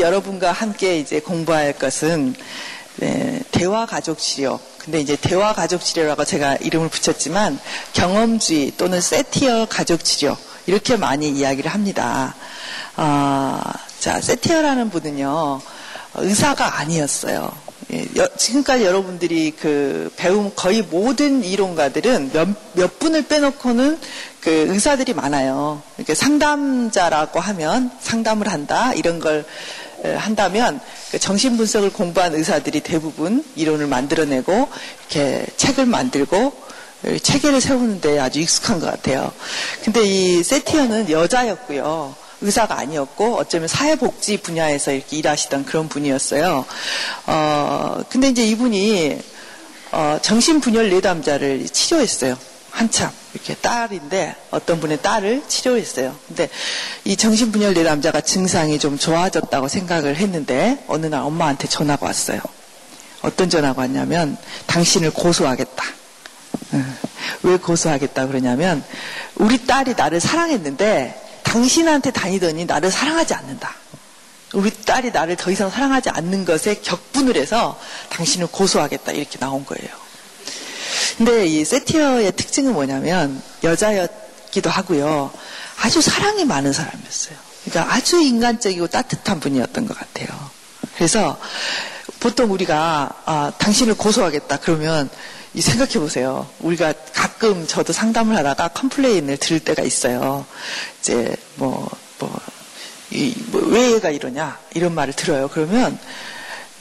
[0.00, 2.34] 여러분과 함께 이제 공부할 것은
[2.96, 4.58] 네, 대화 가족 치료.
[4.78, 7.58] 근데 이제 대화 가족 치료라고 제가 이름을 붙였지만
[7.92, 10.36] 경험주의 또는 세티어 가족 치료
[10.66, 12.34] 이렇게 많이 이야기를 합니다.
[12.96, 13.60] 어,
[13.98, 15.60] 자, 세티어라는 분은요
[16.14, 17.52] 의사가 아니었어요.
[17.92, 23.98] 예, 지금까지 여러분들이 그 배움 거의 모든 이론가들은 몇, 몇 분을 빼놓고는
[24.40, 25.82] 그 의사들이 많아요.
[25.96, 29.44] 이렇게 상담자라고 하면 상담을 한다 이런 걸
[30.04, 34.68] 한다면 그 정신 분석을 공부한 의사들이 대부분 이론을 만들어내고
[35.00, 36.52] 이렇게 책을 만들고
[37.22, 39.32] 체계를 세우는데 아주 익숙한 것 같아요.
[39.82, 42.14] 근데 이 세티어는 여자였고요.
[42.42, 46.64] 의사가 아니었고 어쩌면 사회복지 분야에서 이렇게 일하시던 그런 분이었어요.
[47.26, 49.18] 어, 근데 이제 이분이
[49.92, 52.38] 어, 정신분열 내담자를 치료했어요.
[52.70, 56.16] 한참 이렇게 딸인데 어떤 분의 딸을 치료했어요.
[56.26, 56.48] 근데
[57.04, 62.40] 이 정신분열 내담자가 증상이 좀 좋아졌다고 생각을 했는데 어느 날 엄마한테 전화가 왔어요.
[63.22, 65.84] 어떤 전화가 왔냐면 당신을 고소하겠다.
[67.42, 68.84] 왜 고소하겠다 그러냐면
[69.36, 73.74] 우리 딸이 나를 사랑했는데 당신한테 다니더니 나를 사랑하지 않는다.
[74.52, 77.78] 우리 딸이 나를 더 이상 사랑하지 않는 것에 격분을 해서
[78.10, 79.12] 당신을 고소하겠다.
[79.12, 80.09] 이렇게 나온 거예요.
[81.16, 85.30] 근데 이 세티어의 특징은 뭐냐면 여자였기도 하고요.
[85.78, 87.36] 아주 사랑이 많은 사람이었어요.
[87.64, 90.28] 그러니까 아주 인간적이고 따뜻한 분이었던 것 같아요.
[90.96, 91.38] 그래서
[92.20, 95.08] 보통 우리가 아, 당신을 고소하겠다 그러면
[95.54, 96.48] 이 생각해 보세요.
[96.60, 100.46] 우리가 가끔 저도 상담을 하다가 컴플레인을 들을 때가 있어요.
[101.00, 102.40] 이제 뭐, 뭐,
[103.10, 104.58] 이, 뭐, 왜 얘가 이러냐?
[104.74, 105.48] 이런 말을 들어요.
[105.48, 105.98] 그러면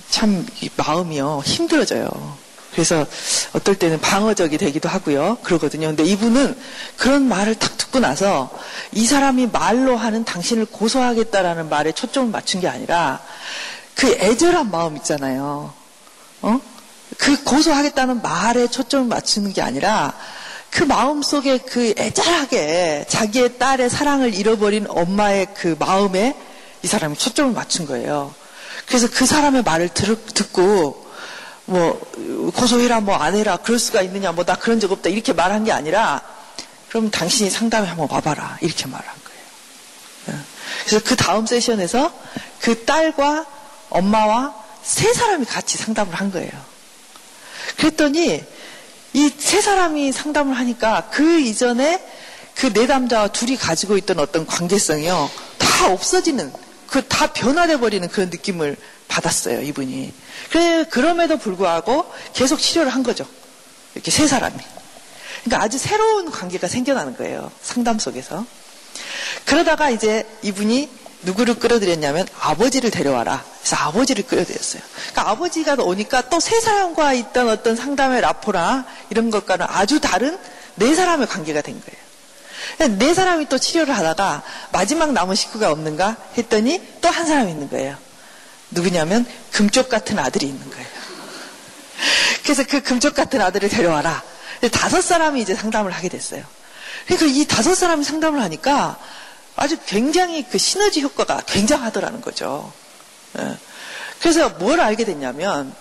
[0.09, 0.45] 참
[0.75, 1.41] 마음이요.
[1.45, 2.37] 힘들어져요.
[2.71, 3.05] 그래서
[3.53, 5.37] 어떨 때는 방어적이 되기도 하고요.
[5.43, 5.87] 그러거든요.
[5.87, 6.57] 근데 이분은
[6.97, 8.49] 그런 말을 탁 듣고 나서
[8.91, 13.19] 이 사람이 말로 하는 당신을 고소하겠다라는 말에 초점을 맞춘 게 아니라
[13.95, 15.73] 그 애절한 마음 있잖아요.
[16.41, 16.59] 어?
[17.17, 20.13] 그 고소하겠다는 말에 초점을 맞추는 게 아니라
[20.69, 26.35] 그 마음 속에 그 애절하게 자기의 딸의 사랑을 잃어버린 엄마의 그 마음에
[26.83, 28.33] 이 사람이 초점을 맞춘 거예요.
[28.85, 31.08] 그래서 그 사람의 말을 들, 듣고
[31.69, 35.63] 뭐 고소해라 뭐 안 해라 그럴 수가 있느냐 뭐 나 그런 적 없다 이렇게 말한
[35.65, 36.21] 게 아니라
[36.89, 39.43] 그럼 당신이 상담에 한번 와봐라 이렇게 말한 거예요.
[40.29, 40.43] 예.
[40.85, 42.11] 그래서 그 다음 세션에서
[42.61, 43.45] 그 딸과
[43.89, 46.51] 엄마와 세 사람이 같이 상담을 한 거예요.
[47.77, 48.43] 그랬더니
[49.13, 52.03] 이 세 사람이 상담을 하니까 그 이전에
[52.55, 55.29] 그 내담자와 둘이 가지고 있던 어떤 관계성이요.
[55.57, 56.51] 다 없어지는,
[56.87, 58.75] 그 다 변화돼 버리는 그런 느낌을
[59.09, 60.13] 받았어요, 이분이.
[60.89, 63.25] 그럼에도 불구하고 계속 치료를 한 거죠.
[63.93, 64.55] 이렇게 세 사람이.
[65.43, 67.51] 그러니까 아주 새로운 관계가 생겨나는 거예요.
[67.61, 68.45] 상담 속에서.
[69.45, 70.89] 그러다가 이제 이분이
[71.23, 73.43] 누구를 끌어들였냐면 아버지를 데려와라.
[73.59, 74.81] 그래서 아버지를 끌어들였어요.
[75.11, 80.37] 그러니까 아버지가 오니까 또 세 사람과 있던 어떤 상담의 라포나 이런 것과는 아주 다른
[80.75, 82.97] 네 사람의 관계가 된 거예요.
[82.97, 87.97] 네 사람이 또 치료를 하다가 마지막 남은 식구가 없는가 했더니 또 한 사람이 있는 거예요.
[88.71, 90.87] 누구냐면 금쪽 같은 아들이 있는 거예요.
[92.43, 94.23] 그래서 그 금쪽 같은 아들을 데려와라.
[94.71, 96.43] 다섯 사람이 이제 상담을 하게 됐어요.
[97.05, 98.99] 그러니까 이 다섯 사람이 상담을 하니까
[99.55, 102.71] 아주 굉장히 그 시너지 효과가 굉장하더라는 거죠.
[103.37, 103.57] 예.
[104.19, 105.73] 그래서 뭘 알게 됐냐면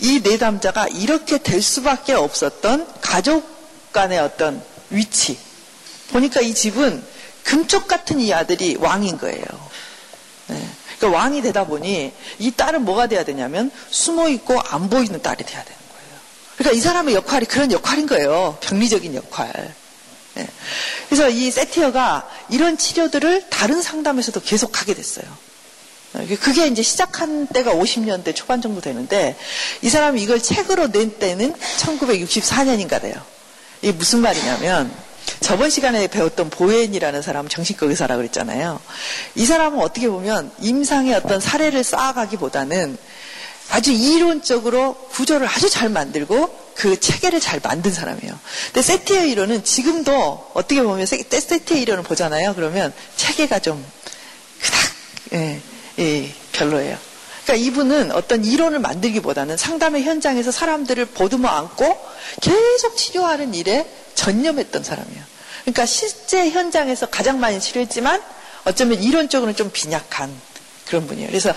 [0.00, 5.38] 이 내담자가 이렇게 될 수밖에 없었던 가족 간의 어떤 위치.
[6.10, 7.04] 보니까 이 집은
[7.44, 9.44] 금쪽 같은 이 아들이 왕인 거예요.
[11.04, 11.10] 네.
[11.10, 15.62] 그러니까 왕이 되다 보니 이 딸은 뭐가 돼야 되냐면 숨어 있고 안 보이는 딸이 돼야
[15.62, 16.20] 되는 거예요.
[16.56, 18.58] 그러니까 이 사람의 역할이 그런 역할인 거예요.
[18.60, 19.74] 병리적인 역할.
[20.34, 20.46] 네.
[21.08, 25.26] 그래서 이 세티어가 이런 치료들을 다른 상담에서도 계속 하게 됐어요.
[26.14, 26.36] 네.
[26.36, 29.36] 그게 이제 시작한 때가 50년대 초반 정도 되는데
[29.82, 33.14] 이 사람이 이걸 책으로 낸 때는 1964년인가 돼요.
[33.82, 34.90] 이게 무슨 말이냐면
[35.40, 38.80] 저번 시간에 배웠던 보엔이라는 사람은 정신과 의사라고 그랬잖아요.
[39.34, 42.96] 이 사람은 어떻게 보면 임상의 어떤 사례를 쌓아가기보다는
[43.70, 48.38] 아주 이론적으로 구조를 아주 잘 만들고 그 체계를 잘 만든 사람이에요.
[48.66, 52.54] 근데 세티의 이론은 지금도 어떻게 보면 세티의 이론을 보잖아요.
[52.54, 53.84] 그러면 체계가 좀
[54.60, 54.80] 그닥
[55.34, 55.60] 예,
[55.98, 56.98] 예, 별로예요.
[57.44, 61.98] 그러니까 이분은 어떤 이론을 만들기보다는 상담의 현장에서 사람들을 보듬어 안고
[62.40, 65.22] 계속 치료하는 일에 전념했던 사람이에요.
[65.62, 68.22] 그러니까 실제 현장에서 가장 많이 치료했지만
[68.64, 70.34] 어쩌면 이론적으로는 좀 빈약한
[70.86, 71.28] 그런 분이에요.
[71.28, 71.52] 그래서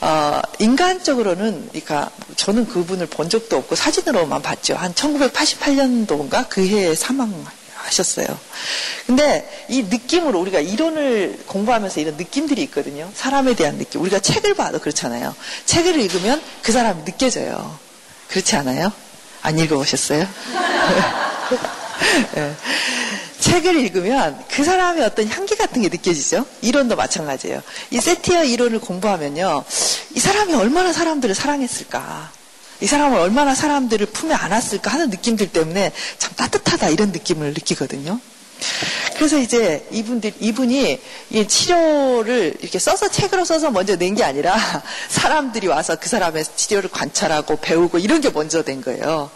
[0.00, 4.74] 어, 인간적으로는 그러니까 저는 그분을 본 적도 없고 사진으로만 봤죠.
[4.74, 7.56] 한 1988년도인가 그 해에 사망하셨어요.
[7.86, 8.26] 하셨어요.
[9.06, 13.08] 근데 이 느낌으로 우리가 이론을 공부하면서 이런 느낌들이 있거든요.
[13.14, 14.00] 사람에 대한 느낌.
[14.00, 15.34] 우리가 책을 봐도 그렇잖아요.
[15.66, 17.78] 책을 읽으면 그 사람이 느껴져요.
[18.28, 18.92] 그렇지 않아요?
[19.42, 20.26] 안 읽어보셨어요?
[22.34, 22.54] 네.
[23.40, 26.46] 책을 읽으면 그 사람의 어떤 향기 같은 게 느껴지죠?
[26.62, 27.62] 이론도 마찬가지예요.
[27.90, 29.64] 이 세티어 이론을 공부하면요.
[30.14, 32.32] 이 사람이 얼마나 사람들을 사랑했을까.
[32.80, 38.20] 이 사람을 얼마나 사람들을 품에 안았을까 하는 느낌들 때문에 참 따뜻하다 이런 느낌을 느끼거든요.
[39.14, 41.00] 그래서 이제 이분들, 이분이
[41.30, 44.56] 이 치료를 이렇게 써서 책으로 써서 먼저 낸 게 아니라
[45.08, 49.30] 사람들이 와서 그 사람의 치료를 관찰하고 배우고 이런 게 먼저 된 거예요.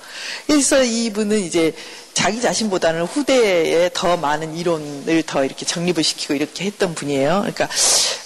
[0.47, 1.75] 그래서 이분은 이제
[2.13, 7.39] 자기 자신보다는 후대에 더 많은 이론을 더 이렇게 정립을 시키고 이렇게 했던 분이에요.
[7.41, 7.69] 그러니까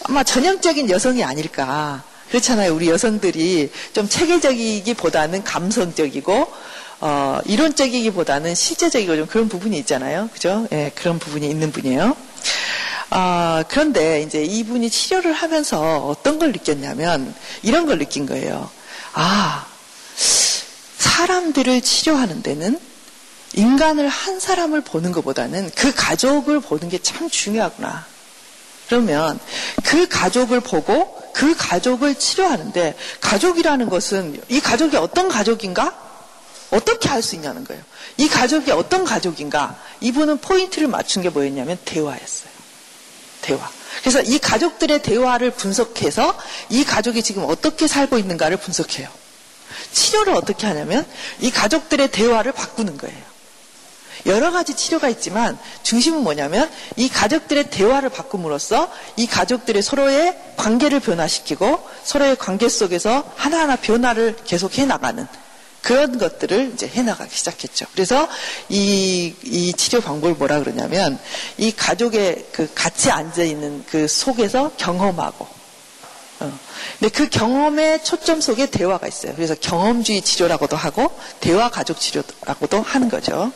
[0.05, 2.03] 아마 전형적인 여성이 아닐까.
[2.31, 2.75] 그렇잖아요.
[2.75, 6.53] 우리 여성들이 좀 체계적이기보다는 감성적이고
[7.07, 10.31] 어, 이론적이기보다는 실제적이고 좀 그런 부분이 있잖아요.
[10.33, 10.67] 그죠?
[10.73, 12.17] 예, 그런 부분이 있는 분이에요.
[13.11, 18.71] 아, 그런데 이제 이분이 치료를 하면서 어떤 걸 느꼈냐면 이런 걸 느낀 거예요.
[19.13, 19.67] 아,
[20.97, 22.81] 사람들을 치료하는 데는
[23.53, 28.07] 인간을 한 사람을 보는 것보다는 그 가족을 보는 게 참 중요하구나.
[28.89, 29.39] 그러면
[29.85, 36.04] 그 가족을 보고 그 가족을 치료하는데 가족이라는 것은 이 가족이 어떤 가족인가?
[36.75, 37.83] 어떻게 할 수 있냐는 거예요.
[38.17, 39.79] 이 가족이 어떤 가족인가?
[40.01, 42.51] 이분은 포인트를 맞춘 게 뭐였냐면 대화였어요.
[43.41, 43.71] 대화.
[44.01, 46.37] 그래서 이 가족들의 대화를 분석해서
[46.69, 49.09] 이 가족이 지금 어떻게 살고 있는가를 분석해요.
[49.93, 51.07] 치료를 어떻게 하냐면
[51.41, 53.35] 이 가족들의 대화를 바꾸는 거예요.
[54.27, 61.87] 여러 가지 치료가 있지만 중심은 뭐냐면 이 가족들의 대화를 바꿈으로써 이 가족들의 서로의 관계를 변화시키고
[62.05, 65.27] 서로의 관계 속에서 하나하나 변화를 계속 해 나가는
[65.85, 67.85] 그런 것들을 이제 해나가기 시작했죠.
[67.93, 68.27] 그래서
[68.71, 71.19] 이, 이 치료 방법을 뭐라 그러냐면
[71.59, 75.47] 이 가족의 그 같이 앉아있는 그 속에서 경험하고
[76.41, 76.59] 어.
[76.99, 79.35] 근데 그 경험의 초점 속에 대화가 있어요.
[79.35, 83.53] 그래서 경험주의 치료라고도 하고 대화 가족 치료라고도 하는 거죠.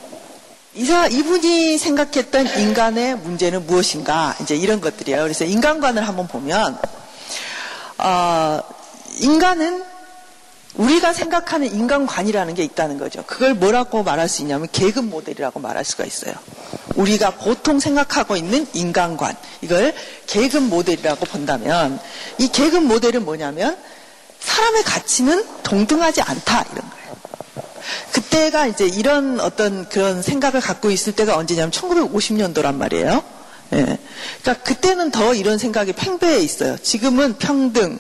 [0.75, 5.23] 이사 이분이 생각했던 인간의 문제는 무엇인가 이제 이런 것들이에요.
[5.23, 6.79] 그래서 인간관을 한번 보면
[7.97, 8.61] 어,
[9.21, 9.98] 인간은
[10.79, 13.25] 우리가 생각하는 인간관이라는 게 있다는 거죠.
[13.27, 16.35] 그걸 뭐라고 말할 수 있냐면 계급 모델이라고 말할 수가 있어요.
[16.95, 19.93] 우리가 보통 생각하고 있는 인간관 이걸
[20.27, 22.01] 계급 모델이라고 본다면
[22.39, 23.77] 이 계급 모델은 뭐냐면
[24.41, 27.17] 사람의 가치는 동등하지 않다 이런 거예요.
[28.13, 33.23] 그때가 이제 이런 어떤 그런 생각을 갖고 있을 때가 언제냐면 1950년도란 말이에요.
[33.73, 33.99] 예.
[34.43, 36.79] 그러니까 그때는 더 이런 생각이 팽배해 있어요.
[36.79, 37.99] 지금은 평등,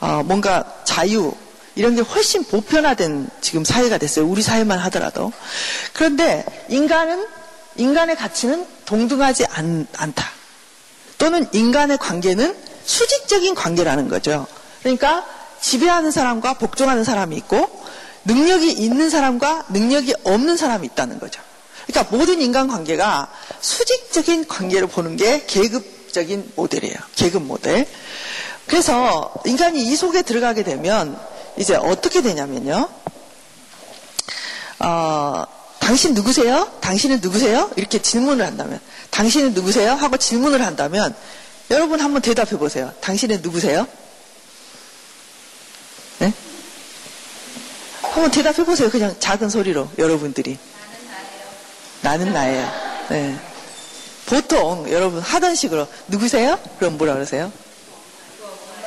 [0.00, 1.34] 어, 뭔가 자유,
[1.80, 4.26] 이런 게 훨씬 보편화된 지금 사회가 됐어요.
[4.26, 5.32] 우리 사회만 하더라도.
[5.94, 7.26] 그런데 인간은,
[7.76, 10.30] 인간의 가치는 동등하지 않, 않다.
[11.16, 14.46] 또는 인간의 관계는 수직적인 관계라는 거죠.
[14.82, 15.24] 그러니까
[15.62, 17.66] 지배하는 사람과 복종하는 사람이 있고
[18.26, 21.40] 능력이 있는 사람과 능력이 없는 사람이 있다는 거죠.
[21.86, 23.32] 그러니까 모든 인간 관계가
[23.62, 26.96] 수직적인 관계를 보는 게 계급적인 모델이에요.
[27.16, 27.86] 계급 모델.
[28.66, 31.18] 그래서 인간이 이 속에 들어가게 되면
[31.60, 32.88] 이제 어떻게 되냐면요.
[34.78, 35.44] 어,
[35.78, 36.72] 당신 누구세요?
[36.80, 37.70] 당신은 누구세요?
[37.76, 39.92] 이렇게 질문을 한다면 당신은 누구세요?
[39.92, 41.14] 하고 질문을 한다면
[41.70, 42.94] 여러분 한번 대답해 보세요.
[43.02, 43.86] 당신은 누구세요?
[46.20, 46.32] 네?
[48.00, 48.90] 한번 대답해 보세요.
[48.90, 50.58] 그냥 작은 소리로 여러분들이.
[52.00, 52.72] 나는 나예요.
[53.10, 53.38] 네.
[54.24, 56.58] 보통 여러분 하던 식으로 누구세요?
[56.78, 57.52] 그럼 뭐라 그러세요?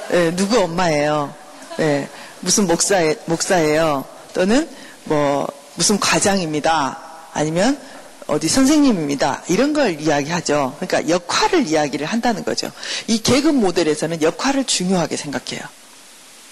[0.10, 1.36] 네, 누구 엄마예요?
[1.78, 2.10] 네,
[2.44, 4.06] 무슨 목사 목사예요?
[4.34, 4.70] 또는
[5.06, 7.00] 뭐 무슨 과장입니다.
[7.34, 7.80] 아니면
[8.28, 9.44] 어디 선생님입니다.
[9.48, 10.78] 이런 걸 이야기하죠.
[10.80, 12.72] 그러니까 역할을 이야기를 한다는 거죠.
[13.08, 15.62] 이 계급 모델에서는 역할을 중요하게 생각해요.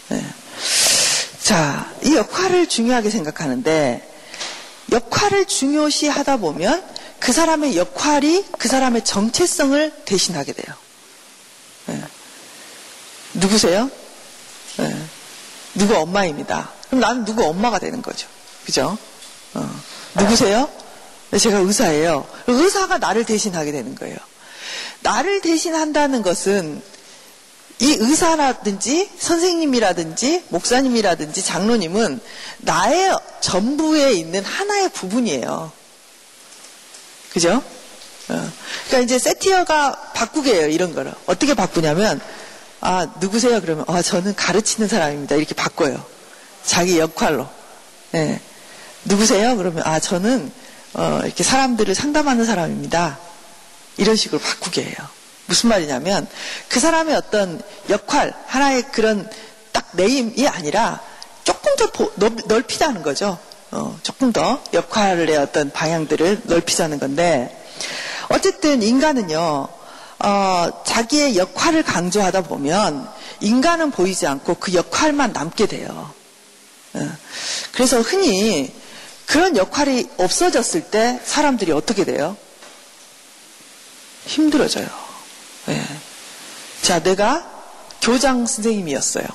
[0.09, 0.25] 네.
[1.43, 4.09] 자, 이 역할을 중요하게 생각하는데
[4.91, 6.83] 역할을 중요시 하다 보면
[7.19, 10.75] 그 사람의 역할이 그 사람의 정체성을 대신하게 돼요.
[11.87, 12.01] 네.
[13.33, 13.89] 누구세요?
[14.77, 14.95] 네.
[15.75, 16.69] 누구 엄마입니다.
[16.87, 18.27] 그럼 나는 누구 엄마가 되는 거죠.
[18.65, 18.97] 그죠?
[19.53, 19.81] 어.
[20.17, 20.69] 누구세요?
[21.31, 22.27] 네, 제가 의사예요.
[22.47, 24.17] 의사가 나를 대신하게 되는 거예요.
[25.01, 26.81] 나를 대신한다는 것은
[27.79, 32.19] 이 의사라든지 선생님이라든지 목사님이라든지 장로님은
[32.59, 35.71] 나의 전부에 있는 하나의 부분이에요.
[37.33, 37.63] 그죠?
[38.29, 38.51] 어.
[38.87, 41.13] 그러니까 이제 세티어가 바꾸게 해요, 이런 거를.
[41.25, 42.21] 어떻게 바꾸냐면,
[42.81, 43.61] 아, 누구세요?
[43.61, 45.35] 그러면, 아, 저는 가르치는 사람입니다.
[45.35, 46.03] 이렇게 바꿔요.
[46.63, 47.47] 자기 역할로.
[48.11, 48.41] 네.
[49.05, 49.55] 누구세요?
[49.55, 50.51] 그러면, 아, 저는,
[50.93, 53.19] 어, 이렇게 사람들을 상담하는 사람입니다.
[53.97, 54.95] 이런 식으로 바꾸게 해요.
[55.45, 56.27] 무슨 말이냐면
[56.69, 59.29] 그 사람의 어떤 역할, 하나의 그런
[59.71, 61.01] 딱 네임이 아니라
[61.43, 62.09] 조금 더
[62.45, 63.37] 넓히자는 거죠.
[63.71, 67.57] 어, 조금 더 역할의 어떤 방향들을 넓히자는 건데
[68.29, 69.67] 어쨌든 인간은요
[70.23, 73.09] 어, 자기의 역할을 강조하다 보면
[73.39, 76.13] 인간은 보이지 않고 그 역할만 남게 돼요.
[76.93, 77.17] 어,
[77.71, 78.73] 그래서 흔히
[79.25, 82.37] 그런 역할이 없어졌을 때 사람들이 어떻게 돼요?
[84.25, 84.87] 힘들어져요.
[85.65, 85.83] 네.
[86.81, 87.49] 자, 내가
[88.01, 89.25] 교장 선생님이었어요.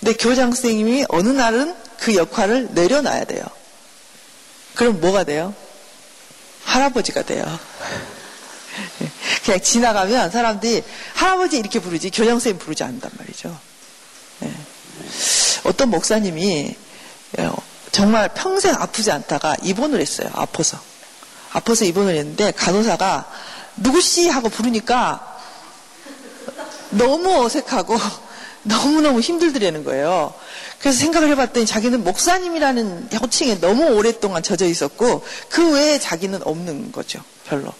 [0.00, 3.44] 근데 교장 선생님이 어느 날은 그 역할을 내려놔야 돼요.
[4.74, 5.54] 그럼 뭐가 돼요?
[6.64, 7.44] 할아버지가 돼요.
[9.44, 10.82] 그냥 지나가면 사람들이
[11.14, 13.56] 할아버지 이렇게 부르지 교장 선생님 부르지 않는단 말이죠.
[14.40, 14.52] 네.
[15.64, 16.74] 어떤 목사님이
[17.92, 20.30] 정말 평생 아프지 않다가 입원을 했어요.
[20.32, 20.78] 아파서.
[21.52, 23.30] 아파서 입원을 했는데 간호사가
[23.76, 25.38] 누구씨 하고 부르니까
[26.90, 27.96] 너무 어색하고
[28.64, 30.34] 너무너무 힘들더라는 거예요.
[30.78, 37.22] 그래서 생각을 해봤더니 자기는 목사님이라는 호칭에 너무 오랫동안 젖어 있었고 그 외에 자기는 없는 거죠.
[37.46, 37.72] 별로.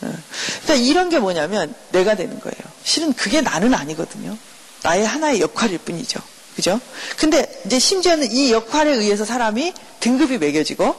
[0.00, 2.56] 그러니까 이런 게 뭐냐면 내가 되는 거예요.
[2.82, 4.36] 실은 그게 나는 아니거든요.
[4.82, 6.20] 나의 하나의 역할일 뿐이죠.
[6.56, 6.80] 그죠?
[7.16, 10.94] 근데 이제 심지어는 이 역할에 의해서 사람이 등급이 매겨지고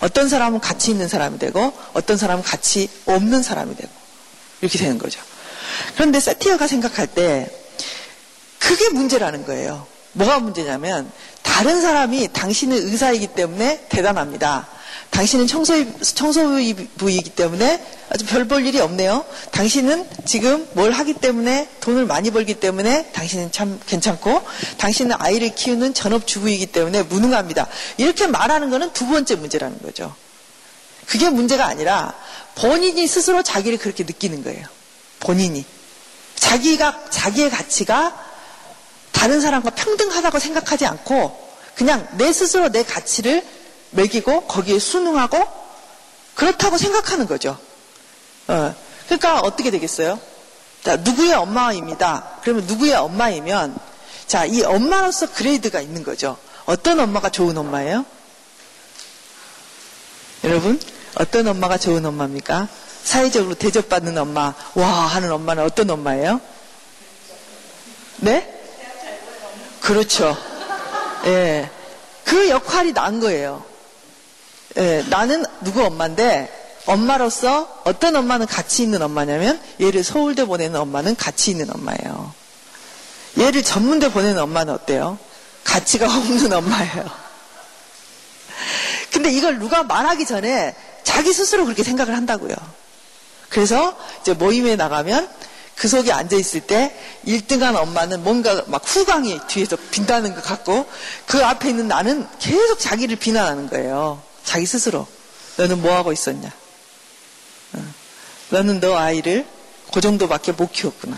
[0.00, 3.90] 어떤 사람은 가치 있는 사람이 되고 어떤 사람은 가치 없는 사람이 되고
[4.60, 5.20] 이렇게 되는 거죠.
[5.94, 7.48] 그런데 세티어가 생각할 때
[8.58, 9.86] 그게 문제라는 거예요.
[10.12, 11.10] 뭐가 문제냐면
[11.42, 14.68] 다른 사람이 당신의 의사이기 때문에 대단합니다.
[15.12, 19.24] 당신은 청소부이기 때문에 아주 별 볼 일이 없네요.
[19.52, 24.42] 당신은 지금 뭘 하기 때문에 돈을 많이 벌기 때문에 당신은 참 괜찮고
[24.78, 27.68] 당신은 아이를 키우는 전업주부이기 때문에 무능합니다.
[27.98, 30.14] 이렇게 말하는 것은 두 번째 문제라는 거죠.
[31.06, 32.14] 그게 문제가 아니라
[32.54, 34.66] 본인이 스스로 자기를 그렇게 느끼는 거예요.
[35.20, 35.64] 본인이.
[36.36, 38.18] 자기가, 자기의 가치가
[39.12, 43.44] 다른 사람과 평등하다고 생각하지 않고 그냥 내 스스로 내 가치를
[43.92, 45.38] 매기고 거기에 순응하고
[46.34, 47.58] 그렇다고 생각하는 거죠.
[48.48, 48.74] 어,
[49.06, 50.18] 그러니까 어떻게 되겠어요?
[50.82, 52.38] 자, 누구의 엄마입니다.
[52.42, 53.78] 그러면 누구의 엄마이면
[54.26, 56.36] 자, 이 엄마로서 그레이드가 있는 거죠.
[56.64, 58.04] 어떤 엄마가 좋은 엄마예요?
[60.44, 60.80] 여러분,
[61.16, 62.68] 어떤 엄마가 좋은 엄마입니까?
[63.04, 66.40] 사회적으로 대접받는 엄마, 와 하는 엄마는 어떤 엄마예요?
[68.16, 68.60] 네?
[69.80, 70.36] 그렇죠.
[71.26, 71.70] 예.
[72.24, 73.71] 그 역할이 난 거예요.
[74.78, 81.50] 예, 나는 누구 엄마인데 엄마로서 어떤 엄마는 가치 있는 엄마냐면 얘를 서울대 보내는 엄마는 가치
[81.50, 82.32] 있는 엄마예요.
[83.38, 85.18] 얘를 전문대 보내는 엄마는 어때요?
[85.64, 87.10] 가치가 없는 엄마예요.
[89.12, 92.54] 근데 이걸 누가 말하기 전에 자기 스스로 그렇게 생각을 한다고요.
[93.48, 95.28] 그래서 이제 모임에 나가면
[95.76, 100.86] 그 속에 앉아 있을 때 1등한 엄마는 뭔가 막 후광이 뒤에서 빈다는 것 같고
[101.26, 104.22] 그 앞에 있는 나는 계속 자기를 비난하는 거예요.
[104.44, 105.06] 자기 스스로.
[105.56, 106.50] 너는 뭐 하고 있었냐?
[107.74, 107.94] 어.
[108.50, 109.46] 너는 너 아이를
[109.92, 111.16] 그 정도밖에 못 키웠구나.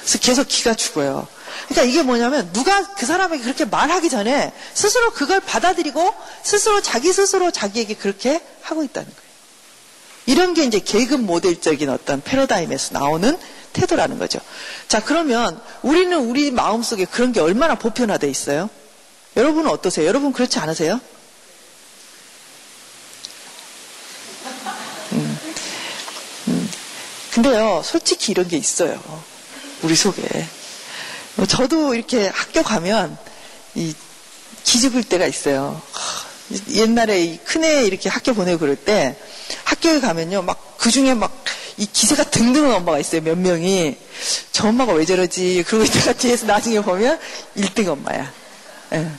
[0.00, 1.26] 그래서 계속 기가 죽어요.
[1.68, 7.50] 그러니까 이게 뭐냐면 누가 그 사람에게 그렇게 말하기 전에 스스로 그걸 받아들이고 스스로 자기 스스로
[7.50, 9.22] 자기에게 그렇게 하고 있다는 거예요.
[10.26, 13.36] 이런 게 이제 계급 모델적인 어떤 패러다임에서 나오는
[13.72, 14.38] 태도라는 거죠.
[14.86, 18.70] 자, 그러면 우리는 우리 마음속에 그런 게 얼마나 보편화되어 있어요?
[19.36, 20.06] 여러분은 어떠세요?
[20.06, 21.00] 여러분 그렇지 않으세요?
[27.42, 29.02] 근데요, 솔직히 이런 게 있어요.
[29.82, 30.22] 우리 속에.
[31.34, 33.18] 뭐 저도 이렇게 학교 가면
[33.74, 33.94] 이
[34.62, 35.82] 기죽을 때가 있어요.
[36.70, 39.16] 옛날에 큰애 이렇게 학교 보내고 그럴 때
[39.64, 41.42] 학교에 가면요, 막 그 중에 막
[41.78, 43.96] 이 기세가 등등한 엄마가 있어요, 몇 명이.
[44.52, 45.64] 저 엄마가 왜 저러지?
[45.66, 47.18] 그러고 있다가 뒤에서 나중에 보면
[47.56, 48.32] 1등 엄마야.
[48.92, 49.10] 예.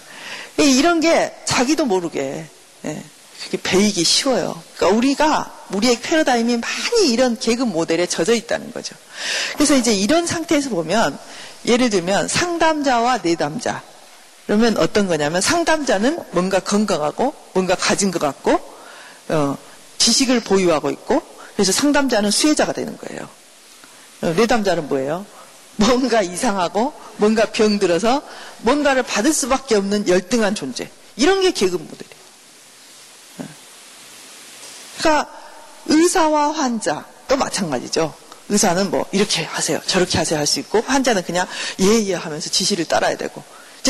[0.63, 2.46] 이런 게 자기도 모르게.
[2.86, 3.03] 예.
[3.44, 4.62] 그게 배이기 쉬워요.
[4.75, 8.96] 그러니까 우리가 우리의 패러다임이 많이 이런 계급 모델에 젖어 있다는 거죠.
[9.56, 11.18] 그래서 이제 이런 상태에서 보면
[11.66, 13.82] 예를 들면 상담자와 내담자
[14.46, 18.60] 그러면 어떤 거냐면 상담자는 뭔가 건강하고 뭔가 가진 것 같고
[19.30, 19.58] 어,
[19.98, 21.22] 지식을 보유하고 있고
[21.56, 23.30] 그래서 상담자는 수혜자가 되는 거예요.
[24.22, 25.25] 어, 내담자는 뭐예요?
[25.75, 28.22] 뭔가 이상하고 뭔가 병들어서
[28.60, 30.90] 뭔가를 받을 수밖에 없는 열등한 존재.
[31.16, 32.23] 이런 게 계급 모델이에요.
[35.04, 35.30] 그러니까
[35.88, 38.14] 의사와 환자 또 마찬가지죠.
[38.48, 41.46] 의사는 뭐 이렇게 하세요, 저렇게 하세요 할 수 있고 환자는 그냥
[41.80, 43.44] 예예 예 하면서 지시를 따라야 되고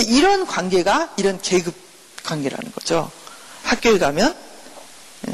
[0.07, 1.75] 이런 관계가 이런 계급
[2.23, 3.11] 관계라는 거죠.
[3.63, 4.35] 학교에 가면
[5.27, 5.33] 예,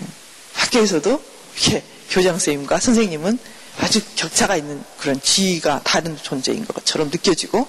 [0.54, 1.22] 학교에서도
[1.56, 3.40] 이렇게 교장 선생님과 선생님은
[3.80, 7.68] 아주 격차가 있는 그런 지위가 다른 존재인 것처럼 느껴지고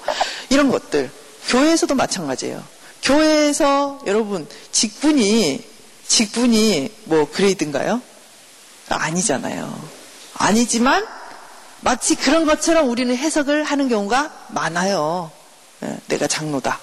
[0.49, 1.11] 이런 것들
[1.49, 2.65] 교회에서도 마찬가지예요.
[3.03, 5.70] 교회에서 여러분 직분이
[6.11, 8.03] 직분이 뭐 그레이드인가요?
[8.89, 9.89] 아니잖아요.
[10.35, 11.07] 아니지만
[11.83, 15.31] 마치 그런 것처럼 우리는 해석을 하는 경우가 많아요.
[15.85, 16.81] 예, 내가 장로다.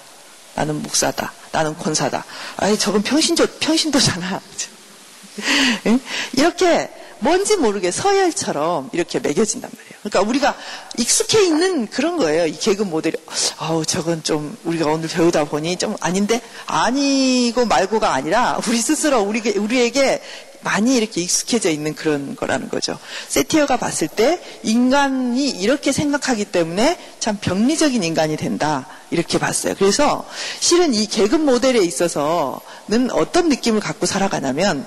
[0.54, 1.30] 나는 목사다.
[1.52, 2.24] 나는 권사다.
[2.56, 4.40] 아니 저건 평신도 평신도잖아.
[5.86, 5.98] 예?
[6.32, 9.98] 이렇게 뭔지 모르게 서열처럼 이렇게 매겨진단 말이에요.
[10.02, 10.54] 그러니까 우리가
[10.98, 12.46] 익숙해 있는 그런 거예요.
[12.46, 13.16] 이 개그 모델이.
[13.58, 16.40] 아우, 저건 좀 우리가 오늘 배우다 보니 좀 아닌데?
[16.66, 20.22] 아니고 말고가 아니라 우리 스스로 우리, 우리에게
[20.60, 22.98] 많이 이렇게 익숙해져 있는 그런 거라는 거죠.
[23.28, 28.86] 세티어가 봤을 때 인간이 이렇게 생각하기 때문에 참 병리적인 인간이 된다.
[29.10, 29.74] 이렇게 봤어요.
[29.78, 30.26] 그래서
[30.60, 34.86] 실은 이 계급 모델에 있어서는 어떤 느낌을 갖고 살아가냐면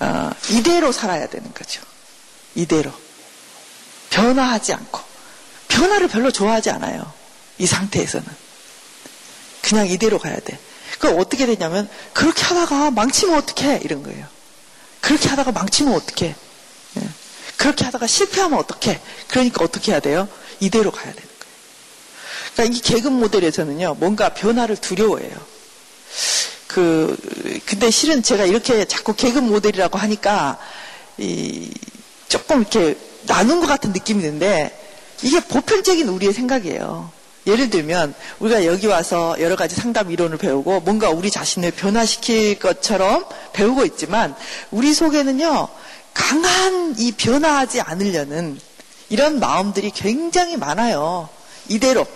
[0.00, 1.82] 어, 이대로 살아야 되는 거죠.
[2.54, 2.92] 이대로.
[4.10, 5.00] 변화하지 않고.
[5.68, 7.12] 변화를 별로 좋아하지 않아요.
[7.58, 8.26] 이 상태에서는.
[9.62, 10.58] 그냥 이대로 가야 돼.
[10.98, 14.26] 그 어떻게 되냐면 그렇게 하다가 망치면 어떡해 이런 거예요.
[15.00, 16.34] 그렇게 하다가 망치면 어떡해.
[16.96, 17.08] 예.
[17.56, 19.00] 그렇게 하다가 실패하면 어떡해.
[19.28, 20.28] 그러니까 어떻게 해야 돼요?
[20.60, 21.54] 이대로 가야 되는 거예요.
[22.54, 25.34] 그러니까 이 계급 모델에서는요, 뭔가 변화를 두려워해요.
[26.74, 27.16] 그,
[27.66, 30.58] 근데 실은 제가 이렇게 자꾸 계급 모델이라고 하니까,
[31.18, 31.70] 이,
[32.26, 34.76] 조금 이렇게 나눈 것 같은 느낌이 드는데,
[35.22, 37.12] 이게 보편적인 우리의 생각이에요.
[37.46, 43.24] 예를 들면 우리가 여기 와서 여러 가지 상담 이론을 배우고 뭔가 우리 자신을 변화시킬 것처럼
[43.52, 44.34] 배우고 있지만
[44.70, 45.68] 우리 속에는요
[46.14, 48.58] 강한 이 변화하지 않으려는
[49.10, 51.28] 이런 마음들이 굉장히 많아요.
[51.68, 52.06] 이대로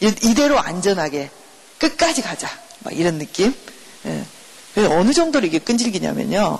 [0.00, 1.28] 이대로 안전하게
[1.78, 2.63] 끝까지 가자.
[2.84, 3.54] 막 이런 느낌.
[4.06, 4.24] 예.
[4.86, 6.58] 어느 정도로 이게 끈질기냐면요.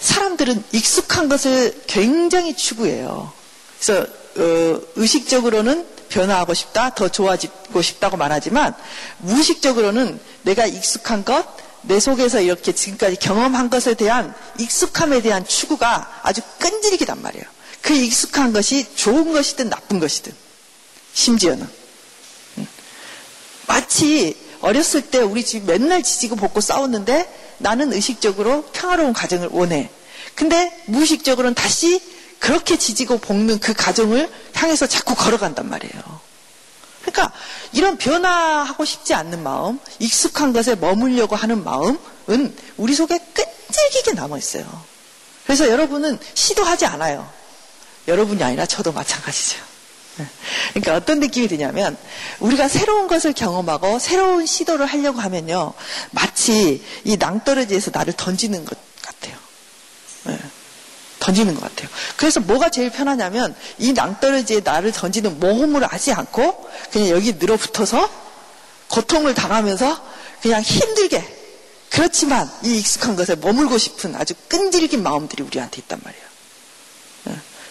[0.00, 3.32] 사람들은 익숙한 것을 굉장히 추구해요.
[3.78, 8.74] 그래서 어, 의식적으로는 변화하고 싶다, 더 좋아지고 싶다고 말하지만
[9.18, 11.46] 무의식적으로는 내가 익숙한 것,
[11.82, 17.44] 내 속에서 이렇게 지금까지 경험한 것에 대한 익숙함에 대한 추구가 아주 끈질기단 말이에요.
[17.80, 20.32] 그 익숙한 것이 좋은 것이든 나쁜 것이든
[21.14, 21.66] 심지어는
[22.58, 22.66] 음.
[23.66, 29.90] 마치 어렸을 때 우리 집 맨날 지지고 볶고 싸웠는데 나는 의식적으로 평화로운 가정을 원해.
[30.34, 32.00] 근데 무의식적으로는 다시
[32.38, 36.20] 그렇게 지지고 볶는 그 가정을 향해서 자꾸 걸어간단 말이에요.
[37.02, 37.32] 그러니까
[37.72, 44.64] 이런 변화하고 싶지 않는 마음, 익숙한 것에 머물려고 하는 마음은 우리 속에 끈질기게 남아 있어요.
[45.44, 47.28] 그래서 여러분은 시도하지 않아요.
[48.08, 49.69] 여러분이 아니라 저도 마찬가지죠.
[50.16, 50.26] 네.
[50.70, 51.96] 그러니까 어떤 느낌이 드냐면
[52.40, 55.72] 우리가 새로운 것을 경험하고 새로운 시도를 하려고 하면요
[56.10, 59.36] 마치 이 낭떠러지에서 나를 던지는 것 같아요.
[60.24, 60.38] 네.
[61.20, 61.88] 던지는 것 같아요.
[62.16, 68.10] 그래서 뭐가 제일 편하냐면 이 낭떠러지에 나를 던지는 모험을 하지 않고 그냥 여기 늘어붙어서
[68.88, 70.02] 고통을 당하면서
[70.42, 71.22] 그냥 힘들게
[71.90, 76.29] 그렇지만 이 익숙한 것에 머물고 싶은 아주 끈질긴 마음들이 우리한테 있단 말이에요.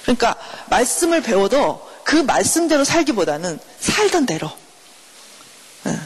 [0.09, 0.13] 예.
[0.15, 0.35] 그러니까
[0.69, 4.49] 말씀을 배워도 그 말씀대로 살기보다는 살던 대로
[5.85, 5.97] 예.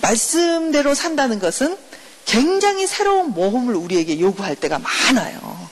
[0.00, 1.76] 말씀대로 산다는 것은
[2.24, 5.68] 굉장히 새로운 모험을 우리에게 요구할 때가 많아요.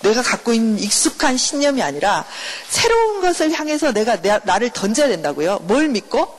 [0.00, 2.24] 내가 갖고 있는 익숙한 신념이 아니라
[2.68, 5.58] 새로운 것을 향해서 내가 내, 나를 던져야 된다고요.
[5.62, 6.38] 뭘 믿고?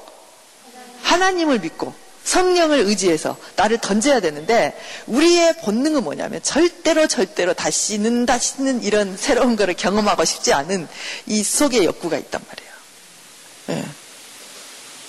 [1.04, 9.18] 하나님을 믿고 성령을 의지해서 나를 던져야 되는데 우리의 본능은 뭐냐면 절대로 절대로 다시는 다시는 이런
[9.18, 10.88] 새로운 것을 경험하고 싶지 않은
[11.26, 12.72] 이 속의 욕구가 있단 말이에요.
[13.68, 13.90] 네.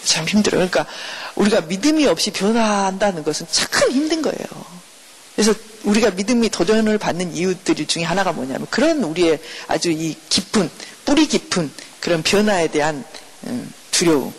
[0.05, 0.69] 참 힘들어요.
[0.69, 0.87] 그러니까
[1.35, 4.81] 우리가 믿음이 없이 변화한다는 것은 참 힘든 거예요.
[5.35, 10.71] 그래서 우리가 믿음이 도전을 받는 이유들 중에 하나가 뭐냐면 그런 우리의 아주 이 깊은
[11.05, 11.71] 뿌리 깊은
[12.01, 13.05] 그런 변화에 대한
[13.45, 14.33] 음, 두려움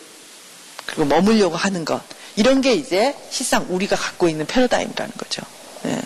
[0.86, 2.02] 그리고 머물려고 하는 것
[2.42, 5.44] 이런 게 이제 실상 우리가 갖고 있는 패러다임이라는 거죠.
[5.86, 6.02] 예.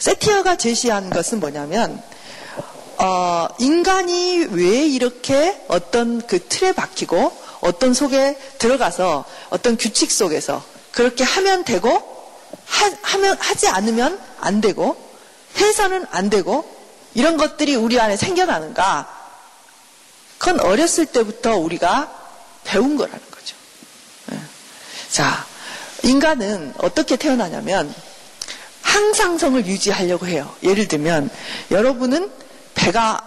[0.00, 2.02] 세티어가 제시한 것은 뭐냐면
[2.98, 11.22] 어, 인간이 왜 이렇게 어떤 그 틀에 박히고 어떤 속에 들어가서 어떤 규칙 속에서 그렇게
[11.22, 11.92] 하면 되고
[12.66, 14.96] 하, 면 하지 않으면 안 되고
[15.58, 16.68] 해서는 안 되고
[17.14, 19.14] 이런 것들이 우리 안에 생겨나는가?
[20.38, 22.10] 그건 어렸을 때부터 우리가
[22.64, 23.25] 배운 거라는.
[25.10, 25.46] 자,
[26.02, 27.92] 인간은 어떻게 태어나냐면
[28.82, 30.54] 항상성을 유지하려고 해요.
[30.62, 31.30] 예를 들면
[31.70, 32.30] 여러분은
[32.74, 33.20] 배가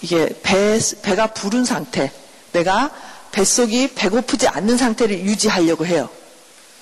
[0.00, 2.10] 이게 배, 배가 부른 상태,
[2.52, 2.90] 내가
[3.32, 6.08] 뱃속이 배고프지 않는 상태를 유지하려고 해요.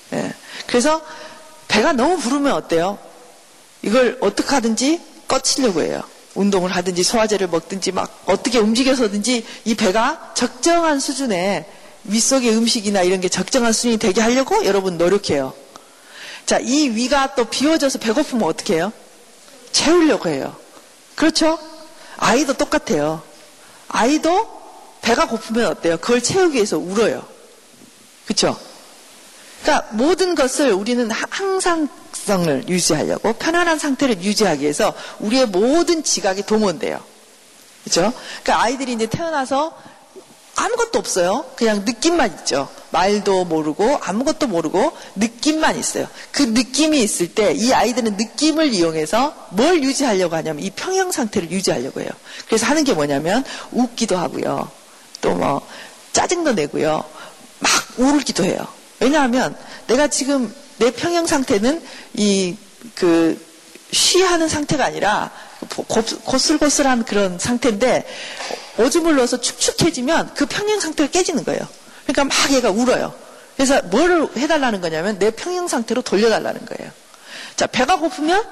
[0.09, 0.33] 네.
[0.67, 1.01] 그래서
[1.67, 2.97] 배가 너무 부르면 어때요?
[3.81, 6.01] 이걸 어떻게 하든지 꺼치려고 해요.
[6.35, 11.65] 운동을 하든지 소화제를 먹든지 막 어떻게 움직여서든지 이 배가 적정한 수준의
[12.05, 15.53] 윗속의 음식이나 이런 게 적정한 수준이 되게 하려고 여러분 노력해요.
[16.45, 18.91] 자, 이 위가 또 비워져서 배고프면 어떻게 해요?
[19.71, 20.55] 채우려고 해요.
[21.15, 21.57] 그렇죠?
[22.17, 23.21] 아이도 똑같아요.
[23.87, 24.61] 아이도
[25.01, 25.97] 배가 고프면 어때요?
[25.97, 27.25] 그걸 채우기 위해서 울어요.
[28.25, 28.57] 그렇죠?
[29.61, 36.99] 그러니까 모든 것을 우리는 항상성을 유지하려고 편안한 상태를 유지하기 위해서 우리의 모든 지각이 동원돼요.
[37.83, 38.13] 그렇죠?
[38.43, 39.75] 그러니까 아이들이 이제 태어나서
[40.63, 41.45] 아무것도 없어요.
[41.55, 42.67] 그냥 느낌만 있죠.
[42.91, 46.07] 말도 모르고 아무것도 모르고 느낌만 있어요.
[46.31, 52.01] 그 느낌이 있을 때 이 아이들은 느낌을 이용해서 뭘 유지하려고 하냐면 이 평형 상태를 유지하려고
[52.01, 52.09] 해요.
[52.47, 54.69] 그래서 하는 게 뭐냐면 웃기도 하고요.
[55.21, 55.61] 또 뭐
[56.13, 57.03] 짜증도 내고요.
[57.59, 58.67] 막 울기도 해요.
[58.99, 59.55] 왜냐하면
[59.87, 61.81] 내가 지금 내 평형 상태는
[62.15, 62.55] 이
[62.95, 63.39] 그
[63.91, 65.29] 쉬하는 상태가 아니라
[66.25, 68.05] 고슬고슬한 그런 상태인데
[68.89, 71.61] 넣어서 축축해지면 그 평형 상태가 깨지는 거예요.
[72.05, 73.13] 그러니까 막 얘가 울어요.
[73.55, 76.91] 그래서 뭐를 해달라는 거냐면 내 평형 상태로 돌려달라는 거예요.
[77.55, 78.43] 자, 배가 고프면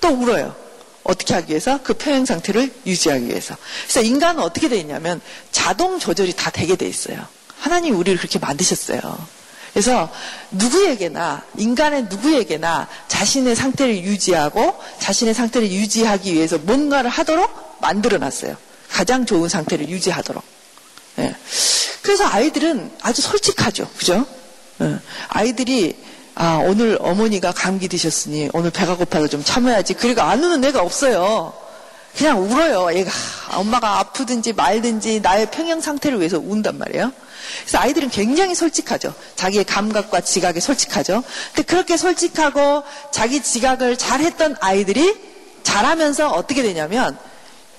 [0.00, 0.54] 또 울어요.
[1.02, 1.80] 어떻게 하기 위해서?
[1.82, 3.56] 그 평형 상태를 유지하기 위해서.
[3.82, 5.20] 그래서 인간은 어떻게 되어 있냐면
[5.52, 7.18] 자동 조절이 다 되게 돼 있어요.
[7.58, 9.00] 하나님 우리를 그렇게 만드셨어요.
[9.74, 10.10] 그래서
[10.52, 18.56] 누구에게나 인간의 누구에게나 자신의 상태를 유지하고 자신의 상태를 유지하기 위해서 뭔가를 하도록 만들어 놨어요.
[18.94, 20.40] 가장 좋은 상태를 유지하도록.
[21.16, 21.34] 네.
[22.00, 23.90] 그래서 아이들은 아주 솔직하죠.
[23.96, 24.24] 그죠?
[24.78, 24.96] 네.
[25.28, 25.96] 아이들이
[26.36, 29.94] 아, 오늘 어머니가 감기 드셨으니 오늘 배가 고파서 좀 참아야지.
[29.94, 31.52] 그리고 안 우는 애가 없어요.
[32.16, 32.96] 그냥 울어요.
[32.96, 33.10] 얘가
[33.54, 37.12] 엄마가 아프든지 말든지 나의 평형 상태를 위해서 운단 말이에요.
[37.62, 39.12] 그래서 아이들은 굉장히 솔직하죠.
[39.34, 41.24] 자기의 감각과 지각에 솔직하죠.
[41.52, 45.16] 근데 그렇게 솔직하고 자기 지각을 잘했던 아이들이
[45.64, 47.18] 잘하면서 어떻게 되냐면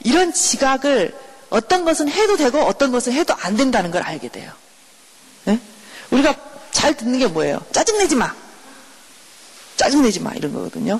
[0.05, 1.13] 이런 지각을
[1.49, 4.51] 어떤 것은 해도 되고 어떤 것은 해도 안 된다는 걸 알게 돼요.
[5.45, 5.59] 네?
[6.11, 6.35] 우리가
[6.71, 7.59] 잘 듣는 게 뭐예요?
[7.71, 8.33] 짜증내지 마.
[9.77, 10.31] 짜증내지 마.
[10.33, 10.99] 이런 거거든요.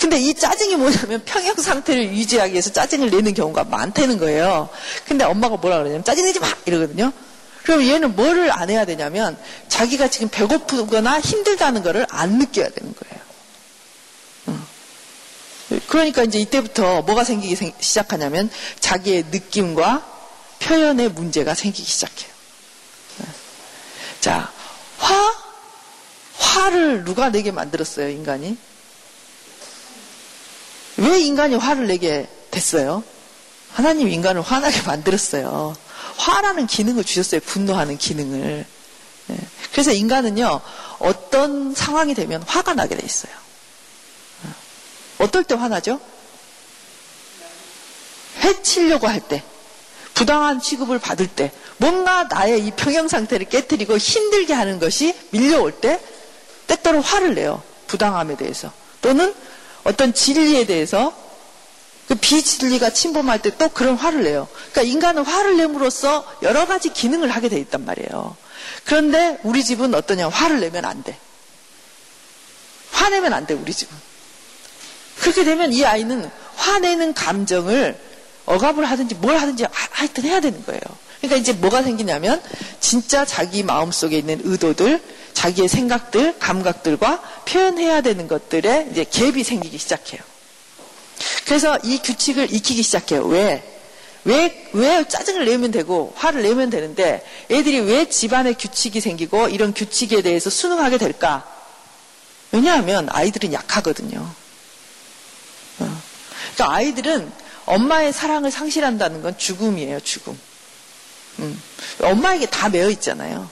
[0.00, 4.70] 근데 이 짜증이 뭐냐면 평형 상태를 유지하기 위해서 짜증을 내는 경우가 많다는 거예요.
[5.06, 6.48] 근데 엄마가 뭐라 그러냐면 짜증내지 마!
[6.64, 7.12] 이러거든요.
[7.64, 9.36] 그럼 얘는 뭐를 안 해야 되냐면
[9.68, 13.19] 자기가 지금 배고프거나 힘들다는 것을 안 느껴야 되는 거예요.
[15.88, 20.06] 그러니까 이제 이때부터 뭐가 생기기 시작하냐면 자기의 느낌과
[20.60, 22.30] 표현의 문제가 생기기 시작해요.
[24.20, 24.52] 자,
[24.98, 25.34] 화?
[26.36, 28.56] 화를 누가 내게 만들었어요, 인간이?
[30.96, 33.02] 왜 인간이 화를 내게 됐어요?
[33.72, 35.76] 하나님 인간을 화나게 만들었어요.
[36.16, 37.40] 화라는 기능을 주셨어요.
[37.40, 38.66] 분노하는 기능을.
[39.28, 39.36] 네.
[39.72, 40.60] 그래서 인간은요,
[40.98, 43.32] 어떤 상황이 되면 화가 나게 돼 있어요.
[45.20, 46.00] 어떨 때 화나죠?
[48.38, 49.42] 해치려고 할 때,
[50.14, 56.00] 부당한 취급을 받을 때, 뭔가 나의 이 평형 상태를 깨뜨리고 힘들게 하는 것이 밀려올 때,
[56.66, 57.62] 때때로 화를 내요.
[57.86, 58.72] 부당함에 대해서.
[59.02, 59.34] 또는
[59.84, 61.14] 어떤 진리에 대해서
[62.08, 64.48] 그 비진리가 침범할 때 또 그런 화를 내요.
[64.72, 68.36] 그러니까 인간은 화를 내므로써 여러 가지 기능을 하게 돼 있단 말이에요.
[68.84, 70.28] 그런데 우리 집은 어떠냐?
[70.28, 71.16] 화를 내면 안 돼.
[72.92, 74.09] 화내면 안 돼, 우리 집은.
[75.20, 77.96] 그렇게 되면 이 아이는 화내는 감정을
[78.46, 80.80] 억압을 하든지 뭘 하든지 하여튼 해야 되는 거예요.
[81.18, 82.42] 그러니까 이제 뭐가 생기냐면
[82.80, 85.00] 진짜 자기 마음 속에 있는 의도들,
[85.34, 90.20] 자기의 생각들, 감각들과 표현해야 되는 것들에 이제 갭이 생기기 시작해요.
[91.44, 93.24] 그래서 이 규칙을 익히기 시작해요.
[93.26, 93.62] 왜?
[94.24, 100.22] 왜, 왜 짜증을 내면 되고 화를 내면 되는데 애들이 왜 집안에 규칙이 생기고 이런 규칙에
[100.22, 101.46] 대해서 순응하게 될까?
[102.52, 104.39] 왜냐하면 아이들은 약하거든요.
[105.80, 106.02] 어.
[106.54, 107.32] 그러니까 아이들은
[107.66, 110.38] 엄마의 사랑을 상실한다는 건 죽음이에요, 죽음.
[111.40, 111.62] 음.
[112.02, 113.48] 엄마에게 다 매여 있잖아요.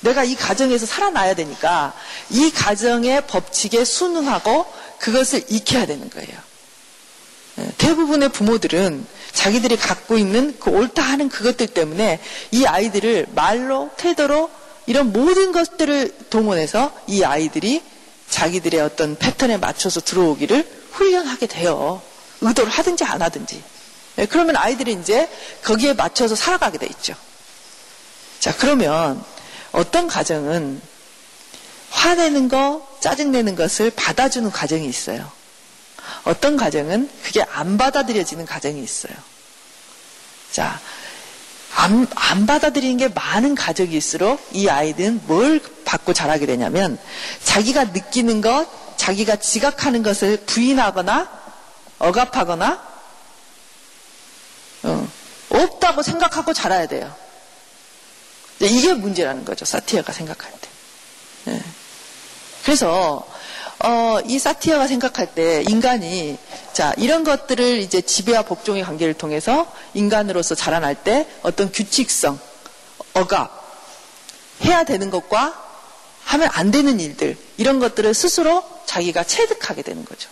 [0.00, 1.92] 내가 이 가정에서 살아나야 되니까
[2.30, 4.66] 이 가정의 법칙에 순응하고
[4.98, 6.50] 그것을 익혀야 되는 거예요.
[7.58, 14.50] 예, 대부분의 부모들은 자기들이 갖고 있는 그 옳다 하는 그것들 때문에 이 아이들을 말로, 태도로
[14.86, 17.82] 이런 모든 것들을 동원해서 이 아이들이
[18.28, 22.02] 자기들의 어떤 패턴에 맞춰서 들어오기를 훈련하게 돼요.
[22.40, 23.62] 의도를 하든지 안 하든지.
[24.18, 25.28] 예, 그러면 아이들이 이제
[25.62, 27.14] 거기에 맞춰서 살아가게 돼 있죠.
[28.38, 29.22] 자, 그러면
[29.72, 30.80] 어떤 가정은
[31.90, 35.30] 화내는 거, 짜증내는 것을 받아주는 가정이 있어요.
[36.24, 39.14] 어떤 가정은 그게 안 받아들여지는 가정이 있어요.
[40.50, 40.80] 자,
[41.76, 46.98] 안, 안 받아들이는 게 많은 가족일수록 이 아이들은 뭘 받고 자라게 되냐면
[47.44, 48.66] 자기가 느끼는 것,
[49.00, 51.26] 자기가 지각하는 것을 부인하거나
[51.98, 52.90] 억압하거나
[54.82, 55.08] 어,
[55.48, 57.10] 없다고 생각하고 자라야 돼요.
[58.60, 59.64] 이게 문제라는 거죠.
[59.64, 60.68] 사티아가 생각할 때.
[61.46, 61.62] 네.
[62.62, 63.26] 그래서
[63.82, 66.36] 어, 이 사티아가 생각할 때 인간이
[66.74, 72.38] 자 이런 것들을 이제 지배와 복종의 관계를 통해서 인간으로서 자라날 때 어떤 규칙성,
[73.14, 73.50] 억압
[74.62, 75.69] 해야 되는 것과
[76.30, 80.30] 하면 안 되는 일들 이런 것들을 스스로 자기가 체득하게 되는 거죠.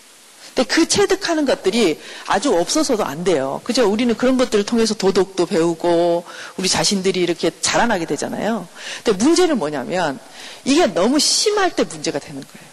[0.55, 3.61] 근데 그 체득하는 것들이 아주 없어서도 안 돼요.
[3.65, 3.91] 그죠?
[3.91, 6.25] 우리는 그런 것들을 통해서 도덕도 배우고
[6.57, 8.69] 우리 자신들이 이렇게 자라나게 되잖아요.
[9.03, 10.21] 근데 문제는 뭐냐면
[10.65, 12.69] 이게 너무 심할 때 문제가 되는 거예요.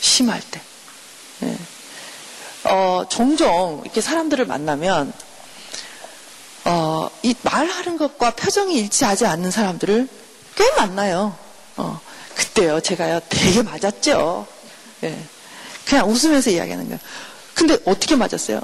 [0.00, 0.60] 심할 때.
[1.40, 1.56] 네.
[2.64, 5.10] 어, 종종 이렇게 사람들을 만나면
[6.66, 10.06] 어, 이 말하는 것과 표정이 일치하지 않는 사람들을
[10.56, 11.34] 꽤 만나요.
[11.78, 11.98] 어,
[12.40, 14.46] 그때요, 제가요, 되게 맞았죠.
[15.02, 15.26] 네.
[15.84, 16.98] 그냥 웃으면서 이야기하는 거예요.
[17.54, 18.62] 근데 어떻게 맞았어요?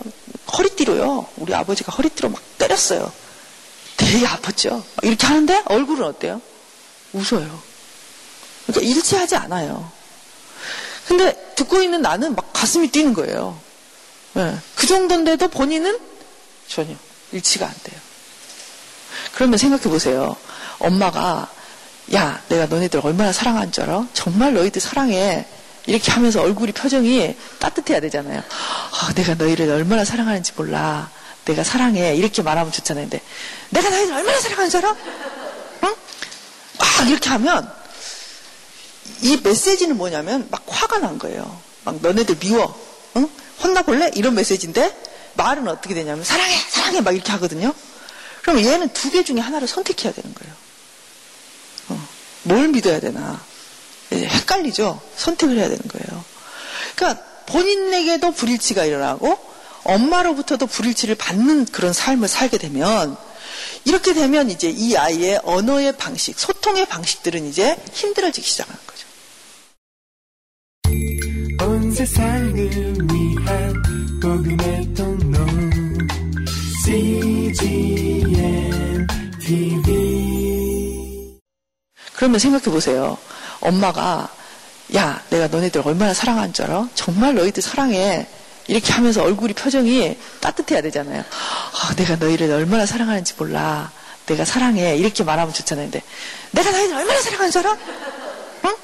[0.57, 1.27] 허리띠로요.
[1.37, 3.13] 우리 아버지가 허리띠로 막 때렸어요.
[3.99, 4.83] 되게 아팠죠.
[5.03, 6.41] 이렇게 하는데 얼굴은 어때요?
[7.13, 7.63] 웃어요.
[8.67, 9.91] 그러니까 일치하지 않아요.
[11.07, 13.61] 근데 듣고 있는 나는 막 가슴이 뛰는 거예요.
[14.33, 14.57] 네.
[14.75, 15.99] 그 정도인데도 본인은
[16.67, 16.95] 전혀
[17.33, 18.01] 일치가 안 돼요.
[19.35, 20.37] 그러면 생각해 보세요.
[20.79, 21.51] 엄마가
[22.15, 24.07] 야, 내가 너네들 얼마나 사랑하는 줄 알아?
[24.13, 25.45] 정말 너희들 사랑해.
[25.87, 28.43] 이렇게 하면서 얼굴이 표정이 따뜻해야 되잖아요.
[28.93, 31.11] 아, 내가 너희를 얼마나 사랑하는지 몰라.
[31.45, 32.15] 내가 사랑해.
[32.17, 33.05] 이렇게 말하면 좋잖아요.
[33.09, 33.21] 근데
[33.71, 34.97] 내가 너희를 얼마나 사랑하는 줄 알아?
[35.85, 35.95] 응?
[36.79, 37.71] 막 이렇게 하면
[39.23, 41.61] 이 메시지는 뭐냐면 막 화가 난 거예요.
[41.85, 42.77] 막 너네들 미워.
[43.17, 43.29] 응?
[43.63, 44.11] 혼나볼래?
[44.15, 44.95] 이런 메시지인데
[45.35, 47.73] 말은 어떻게 되냐면 사랑해, 사랑해 막 이렇게 하거든요.
[48.43, 50.46] 그럼 얘는 두 개 중에 하나를 선택해야 되는 거예요.
[52.47, 53.41] 어, 뭘 믿어야 되나?
[54.13, 55.01] 헷갈리죠.
[55.17, 56.25] 선택을 해야 되는 거예요.
[56.95, 59.39] 그러니까 본인에게도 불일치가 일어나고
[59.85, 63.17] 엄마로부터도 불일치를 받는 그런 삶을 살게 되면
[63.85, 69.07] 이렇게 되면 이제 이 아이의 언어의 방식, 소통의 방식들은 이제 힘들어지기 시작하는 거죠.
[71.65, 72.57] 온 세상을
[73.13, 75.47] 위한 복음의 통로
[76.85, 77.87] CGM
[79.41, 80.36] TV
[82.17, 83.17] 그러면 생각해 보세요.
[83.61, 84.29] 엄마가
[84.95, 86.89] 야 내가 너네들 얼마나 사랑하는 줄 알아?
[86.95, 88.27] 정말 너희들 사랑해.
[88.69, 91.23] 이렇게 하면서 얼굴이 표정이 따뜻해야 되잖아요.
[91.23, 93.93] 아, 내가 너희를 얼마나 사랑하는지 몰라.
[94.27, 94.97] 내가 사랑해.
[94.97, 95.87] 이렇게 말하면 좋잖아요.
[95.87, 96.03] 근데
[96.51, 97.79] 내가 너희들 얼마나 사랑하는 줄 알아?
[98.65, 98.77] 응?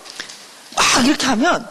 [0.76, 1.68] 막 이렇게 하면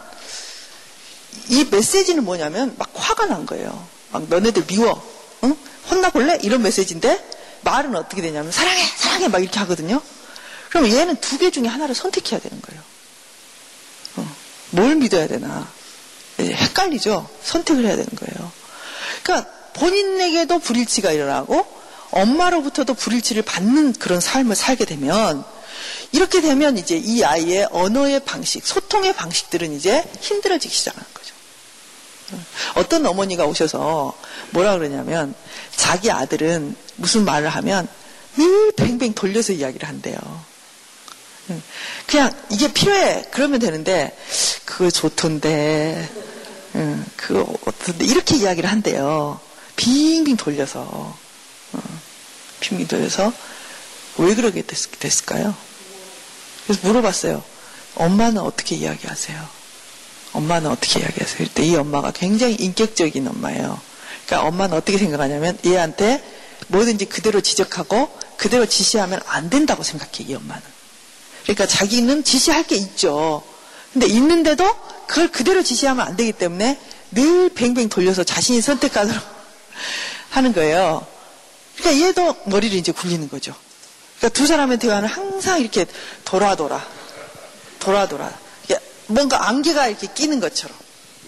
[1.48, 3.86] 이 메시지는 뭐냐면 막 화가 난 거예요.
[4.10, 5.02] 막 너네들 미워.
[5.44, 5.56] 응?
[5.90, 6.40] 혼나볼래?
[6.42, 7.24] 이런 메시지인데
[7.62, 10.02] 말은 어떻게 되냐면 사랑해, 사랑해 막 이렇게 하거든요.
[10.72, 12.82] 그럼 얘는 두 개 중에 하나를 선택해야 되는 거예요.
[14.16, 14.36] 어,
[14.70, 15.70] 뭘 믿어야 되나?
[16.38, 17.28] 헷갈리죠?
[17.44, 18.50] 선택을 해야 되는 거예요.
[19.22, 21.66] 그러니까 본인에게도 불일치가 일어나고
[22.10, 25.44] 엄마로부터도 불일치를 받는 그런 삶을 살게 되면
[26.12, 31.34] 이렇게 되면 이제 이 아이의 언어의 방식, 소통의 방식들은 이제 힘들어지기 시작하는 거죠.
[32.76, 34.16] 어떤 어머니가 오셔서
[34.50, 35.34] 뭐라 그러냐면
[35.76, 37.86] 자기 아들은 무슨 말을 하면
[38.36, 40.16] 늘 뱅뱅 돌려서 이야기를 한대요.
[42.06, 43.26] 그냥 이게 필요해.
[43.30, 44.16] 그러면 되는데,
[44.64, 46.08] 그거 좋던데,
[47.16, 49.40] 그거 어떤데, 이렇게 이야기를 한대요.
[49.76, 51.16] 빙빙 돌려서.
[52.60, 53.32] 빙빙 돌려서.
[54.18, 55.54] 왜 그러게 됐, 을까요
[56.66, 57.42] 그래서 물어봤어요.
[57.94, 59.48] 엄마는 어떻게 이야기하세요?
[60.32, 61.38] 엄마는 어떻게 이야기하세요?
[61.38, 63.80] 그때 이 엄마가 굉장히 인격적인 엄마예요.
[64.26, 66.22] 그러니까 엄마는 어떻게 생각하냐면 얘한테
[66.68, 70.62] 뭐든지 그대로 지적하고 그대로 지시하면 안 된다고 생각해, 이 엄마는.
[71.42, 73.42] 그러니까 자기는 지시할 게 있죠.
[73.92, 74.64] 근데 있는데도
[75.06, 79.22] 그걸 그대로 지시하면 안 되기 때문에 늘 뱅뱅 돌려서 자신이 선택하도록
[80.30, 81.06] 하는 거예요.
[81.76, 83.54] 그러니까 얘도 머리를 이제 굴리는 거죠.
[84.18, 85.84] 그러니까 두 사람의 대화는 항상 이렇게
[86.24, 86.86] 돌아 돌아,
[87.80, 88.32] 돌아 돌아.
[89.06, 90.76] 뭔가 안개가 이렇게 끼는 것처럼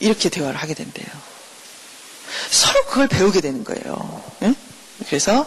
[0.01, 1.07] 이렇게 대화를 하게 된대요.
[2.51, 4.23] 서로 그걸 배우게 되는 거예요.
[4.43, 4.55] 응?
[5.07, 5.47] 그래서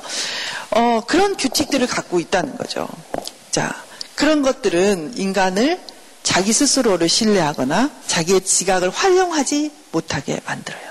[0.72, 2.88] 어, 그런 규칙들을 갖고 있다는 거죠.
[3.52, 3.84] 자,
[4.18, 5.80] 그런 것들은 인간을
[6.24, 10.88] 자기 스스로를 신뢰하거나 자기의 지각을 활용하지 못하게 만들어요.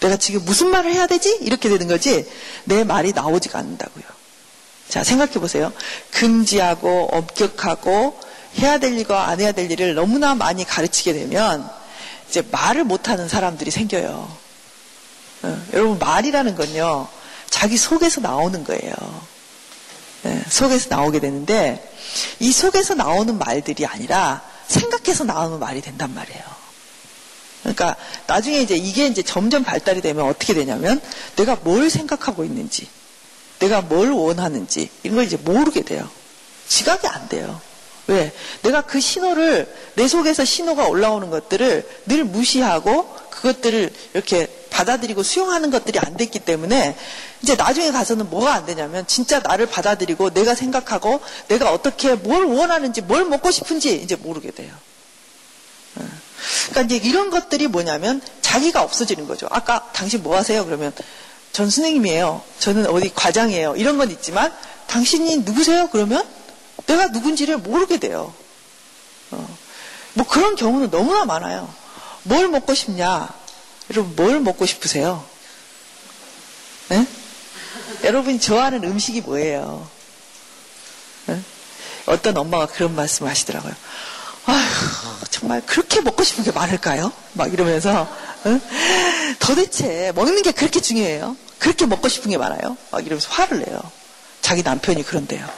[0.00, 1.36] 내가 지금 무슨 말을 해야 되지?
[1.42, 2.26] 이렇게 되는 거지
[2.64, 4.04] 내 말이 나오지가 않는다고요.
[4.88, 5.70] 자, 생각해 보세요.
[6.12, 8.18] 금지하고 엄격하고
[8.58, 11.68] 해야 될 일과 안 해야 될 일을 너무나 많이 가르치게 되면
[12.30, 14.34] 이제 말을 못하는 사람들이 생겨요.
[15.42, 17.06] 어, 여러분 말이라는 건요
[17.50, 18.94] 자기 속에서 나오는 거예요.
[20.24, 21.86] 네, 속에서 나오게 되는데
[22.40, 26.42] 이 속에서 나오는 말들이 아니라 생각해서 나오는 말이 된단 말이에요.
[27.60, 31.00] 그러니까 나중에 이제 이게 이제 점점 발달이 되면 어떻게 되냐면
[31.36, 32.88] 내가 뭘 생각하고 있는지,
[33.58, 36.08] 내가 뭘 원하는지 이런 걸 이제 모르게 돼요.
[36.68, 37.60] 지각이 안 돼요.
[38.06, 38.32] 왜?
[38.62, 43.08] 내가 그 신호를 내 속에서 신호가 올라오는 것들을 늘 무시하고
[43.44, 46.96] 그것들을 이렇게 받아들이고 수용하는 것들이 안 됐기 때문에
[47.42, 53.02] 이제 나중에 가서는 뭐가 안 되냐면 진짜 나를 받아들이고 내가 생각하고 내가 어떻게 뭘 원하는지
[53.02, 54.72] 뭘 먹고 싶은지 이제 모르게 돼요.
[56.00, 56.04] 예.
[56.70, 59.46] 그러니까 이제 이런 것들이 뭐냐면 자기가 없어지는 거죠.
[59.50, 60.64] 아까 당신 뭐 하세요?
[60.64, 60.92] 그러면
[61.52, 62.42] 전 선생님이에요.
[62.58, 63.76] 저는 어디 과장이에요.
[63.76, 64.52] 이런 건 있지만
[64.86, 65.88] 당신이 누구세요?
[65.92, 66.26] 그러면
[66.86, 68.32] 내가 누군지를 모르게 돼요.
[69.32, 69.58] 어.
[70.14, 71.83] 뭐 그런 경우는 너무나 많아요.
[72.24, 73.28] 뭘 먹고 싶냐?
[73.90, 75.24] 여러분 뭘 먹고 싶으세요?
[76.88, 77.06] 네?
[78.02, 79.88] 여러분이 좋아하는 음식이 뭐예요?
[81.26, 81.40] 네?
[82.06, 83.74] 어떤 엄마가 그런 말씀을 하시더라고요.
[84.46, 87.10] 아휴, 정말 그렇게 먹고 싶은 게 많을까요?
[87.32, 88.60] 막 이러면서, 어?
[89.38, 91.36] 도대체 먹는 게 그렇게 중요해요?
[91.58, 92.76] 그렇게 먹고 싶은 게 많아요?
[92.90, 93.80] 막 이러면서 화를 내요.
[94.42, 95.48] 자기 남편이 그런데요.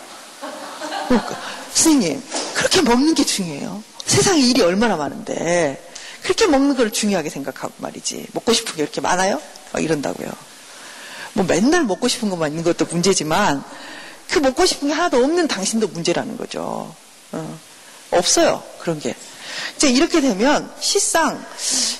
[1.09, 1.37] 그러니까,
[1.73, 2.23] 스님,
[2.55, 3.83] 그렇게 먹는 게 중요해요.
[4.07, 5.83] 세상에 일이 얼마나 많은데,
[6.27, 8.27] 그렇게 먹는 걸 중요하게 생각하고 말이지.
[8.33, 9.41] 먹고 싶은 게 이렇게 많아요?
[9.71, 10.29] 막 이런다고요.
[11.35, 13.63] 뭐 맨날 먹고 싶은 것만 있는 것도 문제지만,
[14.29, 16.93] 그 먹고 싶은 게 하나도 없는 당신도 문제라는 거죠.
[17.31, 17.59] 어.
[18.11, 18.61] 없어요.
[18.81, 19.15] 그런 게.
[19.77, 21.47] 이제 이렇게 되면 실상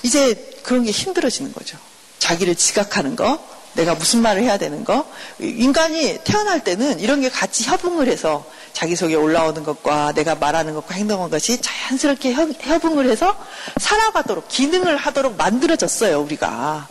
[0.03, 1.77] 이제 그런 게 힘들어지는 거죠.
[2.19, 3.41] 자기를 지각하는 거,
[3.77, 5.05] 내가 무슨 말을 해야 되는 거.
[5.39, 10.95] 인간이 태어날 때는 이런 게 같이 협응을 해서 자기 속에 올라오는 것과 내가 말하는 것과
[10.95, 13.37] 행동하는 것이 자연스럽게 협응을 해서
[13.79, 16.87] 살아가도록, 기능을 하도록 만들어졌어요, 우리가.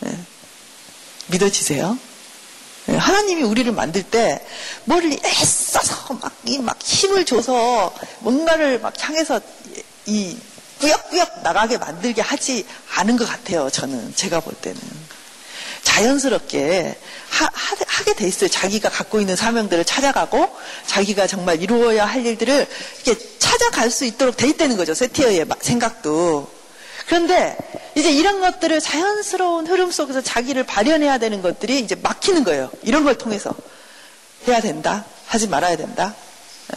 [0.00, 0.18] 네.
[1.28, 1.98] 믿어지세요?
[2.86, 2.96] 네.
[2.96, 4.44] 하나님이 우리를 만들 때
[4.84, 9.40] 머리를 애써서 막, 막 힘을 줘서 뭔가를 막 향해서
[10.06, 10.38] 이
[10.80, 14.14] 꾸역꾸역 나가게 만들게 하지 않은 것 같아요, 저는.
[14.14, 14.78] 제가 볼 때는.
[15.88, 16.98] 자연스럽게
[17.30, 18.48] 하, 게돼 있어요.
[18.48, 20.48] 자기가 갖고 있는 사명들을 찾아가고
[20.86, 22.66] 자기가 정말 이루어야 할 일들을
[23.04, 24.94] 이렇게 찾아갈 수 있도록 돼 있다는 거죠.
[24.94, 26.48] 세티어의 생각도.
[27.06, 27.56] 그런데
[27.94, 32.70] 이제 이런 것들을 자연스러운 흐름 속에서 자기를 발현해야 되는 것들이 이제 막히는 거예요.
[32.82, 33.54] 이런 걸 통해서
[34.46, 35.04] 해야 된다.
[35.26, 36.14] 하지 말아야 된다.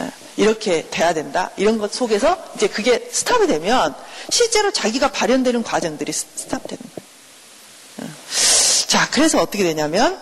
[0.00, 1.50] 예, 이렇게 돼야 된다.
[1.56, 3.94] 이런 것 속에서 이제 그게 스탑이 되면
[4.30, 7.01] 실제로 자기가 발현되는 과정들이 스탑되는 거예요.
[8.92, 8.98] 예.
[8.98, 10.18] 자, 그래서 어떻게 되냐면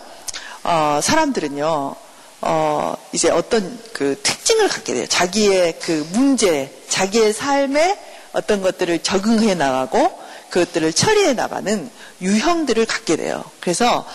[0.63, 1.95] 어, 사람들은요,
[2.43, 5.07] 어, 이제 어떤 그 특징을 갖게 돼요.
[5.09, 7.99] 자기의 그 문제, 자기의 삶에
[8.33, 10.17] 어떤 것들을 적응해 나가고
[10.51, 13.43] 그것들을 처리해 나가는 유형들을 갖게 돼요.
[13.59, 14.07] 그래서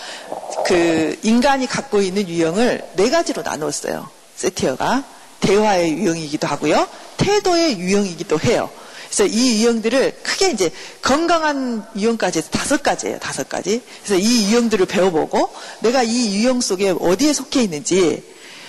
[0.64, 4.08] 그 인간이 갖고 있는 유형을 네 가지로 나누었어요.
[4.36, 5.04] 세티어가.
[5.40, 6.88] 대화의 유형이기도 하고요.
[7.18, 8.70] 태도의 유형이기도 해요.
[9.16, 13.18] 그래서 이 유형들을 크게 이제 건강한 유형까지 다섯 가지예요.
[13.18, 13.80] 다섯 가지.
[14.04, 15.50] 그래서 이 유형들을 배워보고
[15.80, 18.22] 내가 이 유형 속에 어디에 속해 있는지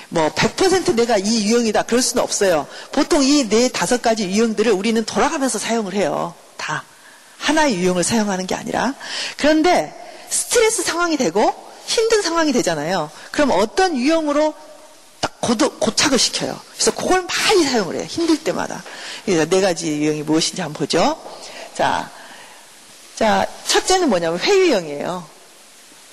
[0.07, 2.65] 뭐 100% 내가 이 유형이다 그럴 수는 없어요.
[2.93, 6.33] 보통 이 네 다섯 가지 유형들을 우리는 돌아가면서 사용을 해요.
[6.55, 6.85] 다
[7.39, 8.95] 하나의 유형을 사용하는 게 아니라
[9.35, 9.93] 그런데
[10.29, 11.53] 스트레스 상황이 되고
[11.87, 13.11] 힘든 상황이 되잖아요.
[13.31, 14.53] 그럼 어떤 유형으로
[15.19, 16.59] 딱 고착을 시켜요.
[16.73, 18.05] 그래서 그걸 많이 사용을 해요.
[18.07, 18.83] 힘들 때마다.
[19.25, 21.19] 그래서 네 가지 유형이 무엇인지 한번 보죠.
[21.73, 22.09] 자,
[23.15, 25.27] 자, 첫째는 뭐냐면 회유형이에요.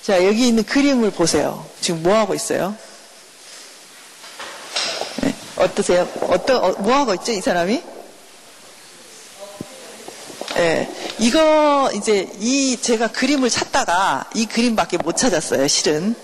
[0.01, 1.65] 자, 여기 있는 그림을 보세요.
[1.81, 2.75] 지금 뭐 하고 있어요?
[5.21, 6.07] 네, 어떠세요?
[6.21, 7.83] 어떤, 어, 뭐 하고 있죠, 이 사람이?
[10.57, 16.15] 예, 네, 이거 이제 이 제가 그림을 찾다가 이 그림밖에 못 찾았어요, 실은.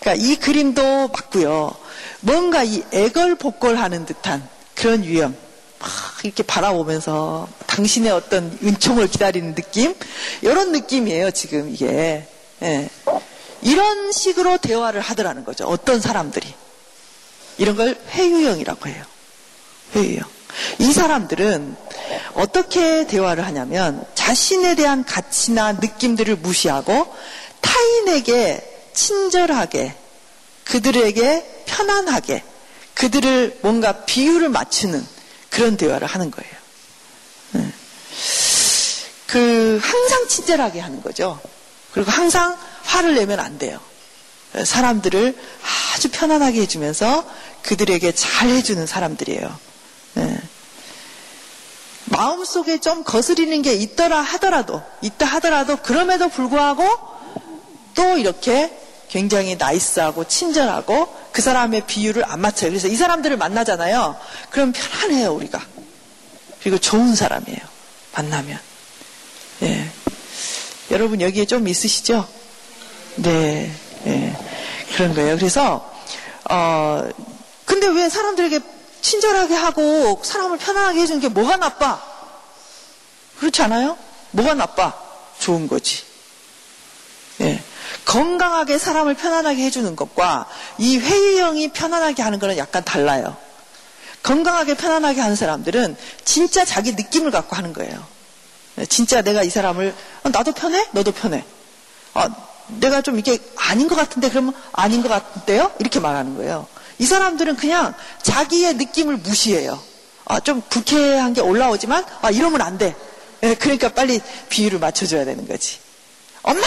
[0.00, 1.83] 그러니까 이 그림도 맞고요.
[2.24, 5.36] 뭔가 이 애걸복걸하는 듯한 그런 유형.
[5.78, 5.90] 막
[6.22, 9.94] 이렇게 바라보면서 당신의 어떤 은총을 기다리는 느낌?
[10.40, 12.26] 이런 느낌이에요, 지금 이게.
[12.62, 12.88] 예.
[13.60, 15.66] 이런 식으로 대화를 하더라는 거죠.
[15.66, 16.46] 어떤 사람들이.
[17.58, 19.04] 이런 걸 회유형이라고 해요.
[19.94, 20.24] 회유형.
[20.78, 21.76] 이 사람들은
[22.34, 27.14] 어떻게 대화를 하냐면 자신에 대한 가치나 느낌들을 무시하고
[27.60, 29.94] 타인에게 친절하게
[30.64, 32.42] 그들에게 편안하게
[32.94, 35.04] 그들을 뭔가 비율을 맞추는
[35.50, 36.52] 그런 대화를 하는 거예요.
[37.52, 37.72] 네.
[39.26, 41.40] 그 항상 친절하게 하는 거죠.
[41.92, 43.80] 그리고 항상 화를 내면 안 돼요.
[44.64, 45.36] 사람들을
[45.94, 47.24] 아주 편안하게 해주면서
[47.62, 49.58] 그들에게 잘 해주는 사람들이에요.
[50.14, 50.38] 네.
[52.06, 56.86] 마음속에 좀 거스리는 게 있더라 하더라도, 있다 하더라도, 그럼에도 불구하고
[57.94, 58.76] 또 이렇게
[59.08, 62.70] 굉장히 나이스하고 친절하고 그 사람의 비율을 안 맞춰요.
[62.70, 64.16] 그래서 이 사람들을 만나잖아요.
[64.50, 65.64] 그럼 편안해요, 우리가.
[66.62, 67.60] 그리고 좋은 사람이에요.
[68.14, 68.58] 만나면.
[69.62, 69.90] 예.
[70.90, 72.26] 여러분 여기에 좀 있으시죠?
[73.16, 73.72] 네,
[74.04, 74.36] 네.
[74.94, 75.36] 그런 거예요.
[75.36, 75.90] 그래서
[76.50, 77.08] 어
[77.64, 78.60] 근데 왜 사람들에게
[79.00, 82.02] 친절하게 하고 사람을 편안하게 해주는 게 뭐가 나빠?
[83.38, 83.96] 그렇지 않아요?
[84.30, 84.92] 뭐가 나빠?
[85.38, 86.02] 좋은 거지.
[87.40, 87.62] 예.
[88.04, 90.46] 건강하게 사람을 편안하게 해주는 것과
[90.78, 93.36] 이 회의형이 편안하게 하는 거는 약간 달라요.
[94.22, 98.04] 건강하게 편안하게 하는 사람들은 진짜 자기 느낌을 갖고 하는 거예요.
[98.78, 99.94] 예, 진짜 내가 이 사람을
[100.24, 100.86] 어, 나도 편해?
[100.92, 101.44] 너도 편해.
[102.14, 102.26] 어,
[102.68, 105.72] 내가 좀 이게 아닌 것 같은데 그러면 아닌 것 같은데요?
[105.78, 106.66] 이렇게 말하는 거예요.
[106.98, 109.80] 이 사람들은 그냥 자기의 느낌을 무시해요.
[110.24, 112.96] 아, 좀 불쾌한 게 올라오지만 아, 이러면 안 돼.
[113.42, 115.78] 예, 그러니까 빨리 비율을 맞춰줘야 되는 거지.
[116.42, 116.62] 엄마!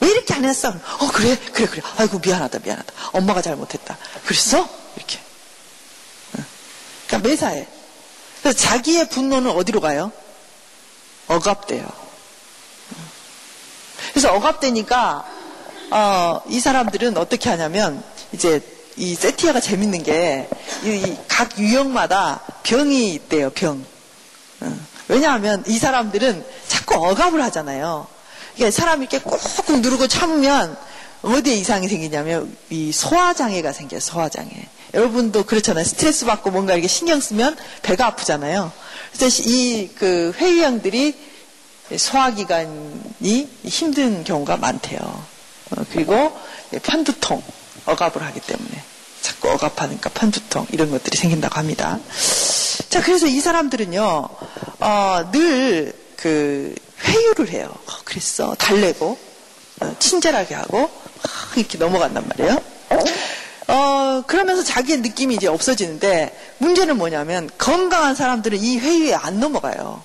[0.00, 0.68] 왜 이렇게 안 했어?
[0.68, 1.82] 어, 그래, 그래, 그래.
[1.96, 2.92] 아이고, 미안하다, 미안하다.
[3.12, 3.96] 엄마가 잘못했다.
[4.26, 4.68] 그랬어?
[4.96, 5.18] 이렇게.
[7.06, 7.66] 그러니까 매사에.
[8.42, 10.12] 그래서 자기의 분노는 어디로 가요?
[11.28, 11.86] 억압돼요.
[14.10, 15.24] 그래서 억압되니까,
[15.90, 18.60] 어, 이 사람들은 어떻게 하냐면, 이제
[18.96, 20.48] 이 세티아가 재밌는 게,
[20.84, 23.84] 이 각 유형마다 병이 있대요, 병.
[25.08, 28.06] 왜냐하면 이 사람들은 자꾸 억압을 하잖아요.
[28.54, 30.76] 그러니까 사람이 이렇게 꾹꾹 누르고 참으면
[31.22, 34.50] 어디에 이상이 생기냐면 이 소화장애가 생겨요, 소화장애.
[34.92, 35.84] 여러분도 그렇잖아요.
[35.84, 38.70] 스트레스 받고 뭔가 이렇게 신경 쓰면 배가 아프잖아요.
[39.16, 41.14] 그래서 이 그 회의형들이
[41.96, 44.98] 소화기관이 힘든 경우가 많대요.
[45.00, 46.32] 어, 그리고
[46.82, 47.42] 편두통,
[47.86, 48.82] 억압을 하기 때문에.
[49.20, 51.98] 자꾸 억압하니까 편두통, 이런 것들이 생긴다고 합니다.
[52.90, 54.28] 자, 그래서 이 사람들은요,
[54.80, 56.74] 어, 늘, 그,
[57.04, 57.72] 회유를 해요.
[57.86, 58.54] 어, 그랬어.
[58.54, 59.18] 달래고,
[59.80, 60.90] 어, 친절하게 하고,
[61.56, 62.62] 이렇게 넘어간단 말이에요.
[63.68, 70.02] 어, 그러면서 자기의 느낌이 이제 없어지는데, 문제는 뭐냐면, 건강한 사람들은 이 회유에 안 넘어가요.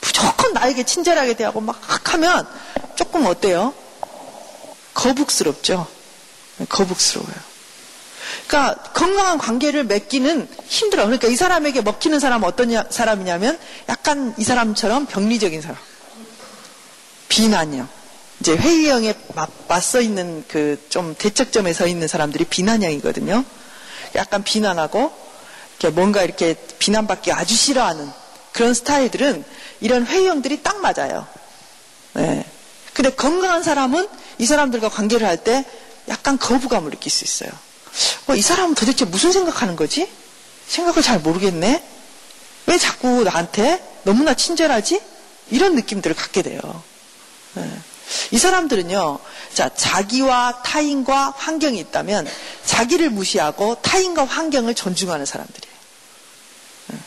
[0.00, 1.78] 무조건 나에게 친절하게 대하고 막
[2.12, 2.46] 하면,
[2.94, 3.74] 조금 어때요?
[4.94, 5.86] 거북스럽죠?
[6.68, 7.49] 거북스러워요.
[8.46, 11.04] 그러니까 건강한 관계를 맺기는 힘들어.
[11.04, 13.58] 그러니까 이 사람에게 먹히는 사람은 어떤 사람이냐면
[13.88, 15.76] 약간 이 사람처럼 병리적인 사람.
[17.28, 17.88] 비난형.
[18.40, 19.14] 이제 회의형에
[19.68, 23.44] 맞서 있는 그 좀 대척점에 서 있는 사람들이 비난형이거든요.
[24.16, 25.12] 약간 비난하고
[25.78, 28.10] 이렇게 뭔가 이렇게 비난받기 아주 싫어하는
[28.52, 29.44] 그런 스타일들은
[29.80, 31.26] 이런 회의형들이 딱 맞아요.
[32.14, 32.44] 네.
[32.92, 34.08] 근데 건강한 사람은
[34.38, 35.64] 이 사람들과 관계를 할 때
[36.08, 37.50] 약간 거부감을 느낄 수 있어요.
[38.28, 40.08] 어, 이 사람은 도대체 무슨 생각하는 거지?
[40.68, 41.82] 생각을 잘 모르겠네?
[42.66, 45.00] 왜 자꾸 나한테 너무나 친절하지?
[45.50, 46.60] 이런 느낌들을 갖게 돼요.
[47.54, 47.68] 네.
[48.30, 49.18] 이 사람들은요,
[49.54, 52.28] 자, 자기와 타인과 환경이 있다면
[52.64, 55.76] 자기를 무시하고 타인과 환경을 존중하는 사람들이에요.
[56.88, 56.98] 네.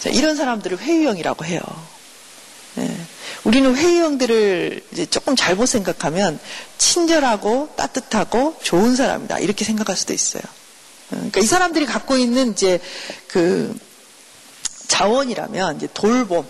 [0.00, 1.60] 자, 이런 사람들을 회유형이라고 해요.
[3.44, 3.48] 네.
[3.48, 6.38] 우리는 회의형들을 이제 조금 잘못 생각하면
[6.78, 9.38] 친절하고 따뜻하고 좋은 사람이다.
[9.38, 10.42] 이렇게 생각할 수도 있어요.
[11.10, 12.80] 그러니까 이 사람들이 갖고 있는 이제
[13.28, 13.76] 그
[14.88, 16.46] 자원이라면 이제 돌봄,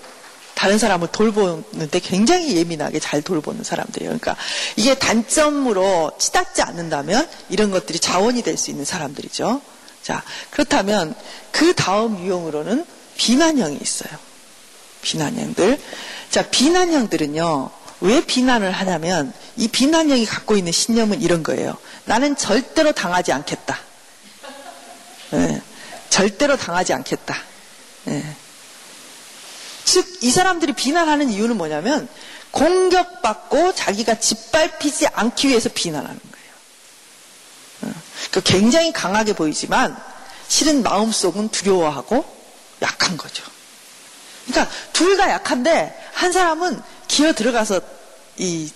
[0.55, 4.11] 다른 사람을 돌보는데 굉장히 예민하게 잘 돌보는 사람들이에요.
[4.11, 4.37] 그러니까
[4.77, 9.61] 이게 단점으로 치닫지 않는다면 이런 것들이 자원이 될 수 있는 사람들이죠.
[10.03, 11.15] 자, 그렇다면
[11.51, 12.85] 그 다음 유형으로는
[13.17, 14.17] 비난형이 있어요.
[15.05, 15.79] 비난형들.
[16.31, 21.77] 자, 비난형들은요, 왜 비난을 하냐면, 이 비난형이 갖고 있는 신념은 이런 거예요.
[22.07, 23.79] 나는 절대로 당하지 않겠다.
[25.31, 25.61] 네,
[26.11, 27.37] 절대로 당하지 않겠다.
[28.05, 28.37] 네.
[29.85, 32.09] 즉, 이 사람들이 비난하는 이유는 뭐냐면,
[32.51, 37.95] 공격받고 자기가 짓밟히지 않기 위해서 비난하는 거예요.
[38.31, 39.97] 그 굉장히 강하게 보이지만,
[40.49, 42.25] 실은 마음속은 두려워하고
[42.83, 43.54] 약한 거죠.
[44.47, 47.81] 그러니까 둘 다 약한데 한 사람은 기어 들어가서
[48.37, 48.71] 이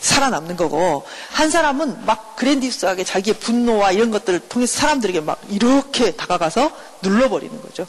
[0.00, 6.70] 살아남는 거고 한 사람은 막 그랜디스하게 자기의 분노와 이런 것들을 통해서 사람들에게 막 이렇게 다가가서
[7.02, 7.86] 눌러버리는 거죠.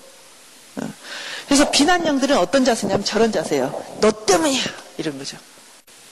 [0.78, 0.90] 어.
[1.46, 3.84] 그래서 비난형들은 어떤 자세냐면 저런 자세예요.
[4.02, 4.64] 너 때문이야
[4.98, 5.38] 이런 거죠.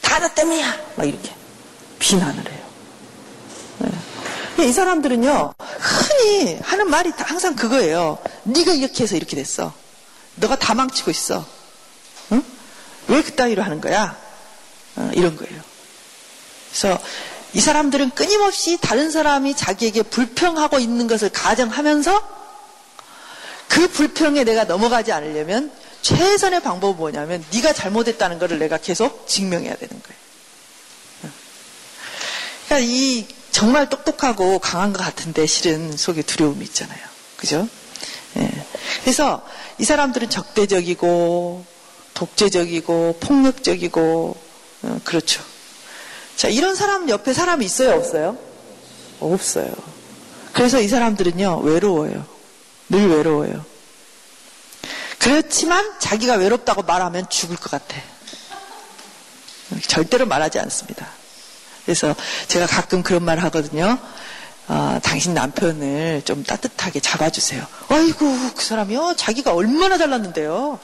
[0.02, 1.34] 다 너 때문이야 막 이렇게
[2.00, 2.66] 비난을 해요.
[4.58, 4.66] 네.
[4.68, 8.18] 이 사람들은요 흔히 하는 말이 항상 그거예요.
[8.44, 9.74] 네가 이렇게 해서 이렇게 됐어.
[10.40, 11.46] 너가 다 망치고 있어.
[12.32, 12.44] 응?
[13.08, 14.18] 왜 그따위로 하는 거야?
[14.96, 15.62] 어, 이런 거예요.
[16.70, 17.00] 그래서
[17.54, 22.40] 이 사람들은 끊임없이 다른 사람이 자기에게 불평하고 있는 것을 가정하면서
[23.68, 25.72] 그 불평에 내가 넘어가지 않으려면
[26.02, 30.20] 최선의 방법은 뭐냐면 네가 잘못했다는 것을 내가 계속 증명해야 되는 거예요.
[32.66, 37.00] 그러니까 이 정말 똑똑하고 강한 것 같은데 실은 속에 두려움이 있잖아요.
[37.36, 37.68] 그죠?
[38.98, 39.02] 예.
[39.02, 39.42] 그래서
[39.78, 41.66] 이 사람들은 적대적이고
[42.14, 44.38] 독재적이고 폭력적이고
[44.84, 45.44] 어, 그렇죠.
[46.36, 48.38] 자 이런 사람 옆에 사람이 있어요 없어요?
[49.20, 49.74] 없어요.
[50.54, 52.26] 그래서 이 사람들은요 외로워요.
[52.90, 53.66] 늘 외로워요.
[55.20, 57.96] 그렇지만 자기가 외롭다고 말하면 죽을 것 같아.
[59.88, 61.08] 절대로 말하지 않습니다.
[61.86, 62.16] 그래서
[62.48, 63.98] 제가 가끔 그런 말을 하거든요.
[64.70, 67.66] 어, 당신 남편을 좀 따뜻하게 잡아주세요.
[67.90, 69.16] 아이고, 그 사람이요?
[69.18, 70.80] 자기가 얼마나 잘났는데요?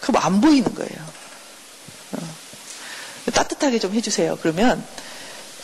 [0.00, 1.02] 그럼 안 보이는 거예요.
[2.12, 3.32] 어.
[3.32, 4.38] 따뜻하게 좀 해주세요.
[4.42, 4.84] 그러면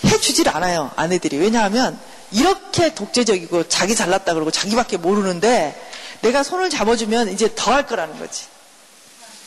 [0.04, 0.90] 해주질 않아요.
[0.96, 1.36] 아내들이.
[1.36, 2.00] 왜냐하면
[2.32, 5.78] 이렇게 독재적이고 자기 잘났다 그러고 자기밖에 모르는데
[6.22, 8.44] 내가 손을 잡아주면 이제 더 할 거라는 거지.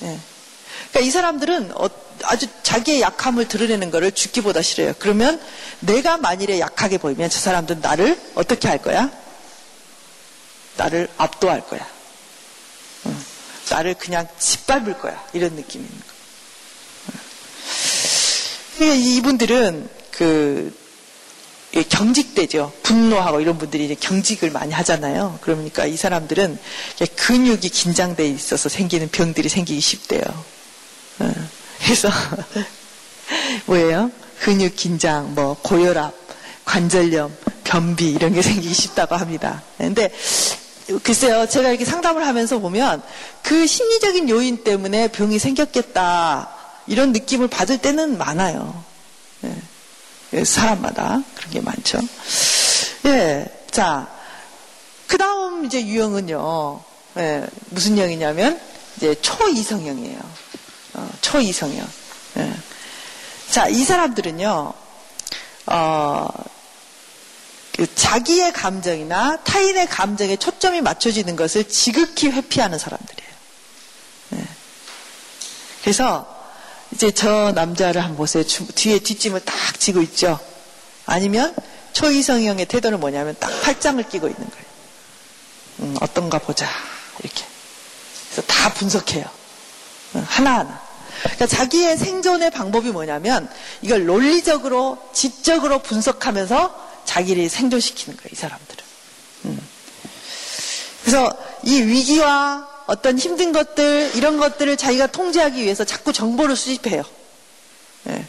[0.04, 0.20] 예.
[0.92, 1.90] 그러니까 이 사람들은 어,
[2.24, 4.94] 아주 자기의 약함을 드러내는 것을 죽기보다 싫어요.
[5.00, 5.42] 그러면
[5.80, 9.12] 내가 만일에 약하게 보이면 저 사람들은 나를 어떻게 할 거야?
[10.78, 11.86] 나를 압도할 거야.
[13.06, 13.16] 어,
[13.70, 15.24] 나를 그냥 짓밟을 거야.
[15.34, 16.12] 이런 느낌인 거.
[18.78, 20.82] 그러니까 이분들은 그
[21.90, 22.74] 경직되죠.
[22.84, 25.40] 분노하고 이런 분들이 이제 경직을 많이 하잖아요.
[25.42, 26.60] 그러니까 이 사람들은
[27.16, 30.22] 근육이 긴장돼 있어서 생기는 병들이 생기기 쉽대요.
[31.20, 31.61] 어.
[31.84, 32.10] 그래서
[33.66, 34.12] 뭐예요?
[34.42, 36.14] 근육 긴장, 뭐 고혈압,
[36.66, 39.62] 관절염, 변비 이런 게 생기기 쉽다고 합니다.
[39.78, 40.12] 근데
[41.04, 43.02] 글쎄요, 제가 이렇게 상담을 하면서 보면
[43.44, 46.50] 그 심리적인 요인 때문에 병이 생겼겠다
[46.88, 48.84] 이런 느낌을 받을 때는 많아요.
[49.42, 50.44] 네.
[50.44, 52.00] 사람마다 그런 게 많죠.
[53.06, 54.08] 예, 자,
[55.08, 56.82] 그 다음 이제 유형은요,
[57.18, 58.60] 예, 무슨 형이냐면
[58.98, 60.20] 이제 초이성형이에요.
[60.94, 61.88] 어, 초이성형.
[62.38, 62.54] 예.
[63.50, 64.74] 자, 이 사람들은요,
[65.68, 66.28] 어,
[67.76, 73.32] 그 자기의 감정이나 타인의 감정에 초점이 맞춰지는 것을 지극히 회피하는 사람들이에요.
[74.34, 74.48] 예.
[75.82, 76.28] 그래서
[76.92, 78.44] 이제 저 남자를 한번 보세요.
[78.44, 80.40] 뒤에 뒷짐을 딱 지고 있죠.
[81.06, 81.56] 아니면
[81.94, 84.66] 초이성형의 태도는 뭐냐면 딱 팔짱을 끼고 있는 거예요.
[85.80, 86.70] 음, 어떤가 보자.
[87.24, 87.46] 이렇게.
[88.32, 89.26] 그래서 다 분석해요.
[90.14, 90.82] 하나하나.
[91.24, 93.50] 그러니까 자기의 생존의 방법이 뭐냐면
[93.82, 98.84] 이걸 논리적으로, 지적으로 분석하면서 자기를 생존시키는 거예요, 이 사람들은.
[99.46, 99.68] 음.
[101.02, 101.32] 그래서
[101.64, 107.04] 이 위기와 어떤 힘든 것들, 이런 것들을 자기가 통제하기 위해서 자꾸 정보를 수집해요.
[108.10, 108.26] 예.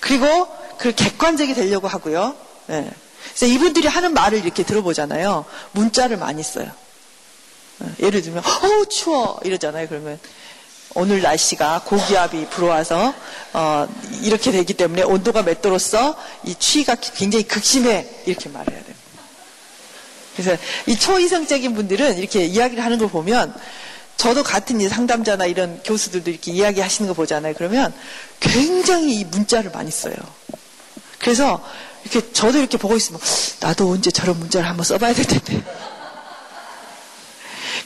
[0.00, 0.48] 그리고
[0.78, 2.36] 그 객관적이 되려고 하고요.
[2.70, 2.90] 예.
[3.28, 5.44] 그래서 이분들이 하는 말을 이렇게 들어보잖아요.
[5.72, 6.70] 문자를 많이 써요.
[7.82, 8.06] 예.
[8.06, 9.40] 예를 들면, 어우, 추워!
[9.44, 9.88] 이러잖아요.
[9.88, 10.18] 그러면
[10.94, 13.12] 오늘 날씨가 고기압이 불어와서
[13.52, 13.88] 어,
[14.22, 18.94] 이렇게 되기 때문에 온도가 몇 도로서 이 추위가 굉장히 극심해 이렇게 말해야 돼요.
[20.36, 23.54] 그래서 이 초이성적인 분들은 이렇게 이야기를 하는 걸 보면
[24.16, 27.54] 저도 같은 상담자나 이런 교수들도 이렇게 이야기하시는 거 보잖아요.
[27.56, 27.92] 그러면
[28.40, 30.14] 굉장히 이 문자를 많이 써요.
[31.18, 31.62] 그래서
[32.04, 33.20] 이렇게 저도 이렇게 보고 있으면
[33.60, 35.62] 나도 언제 저런 문자를 한번 써봐야 될 텐데.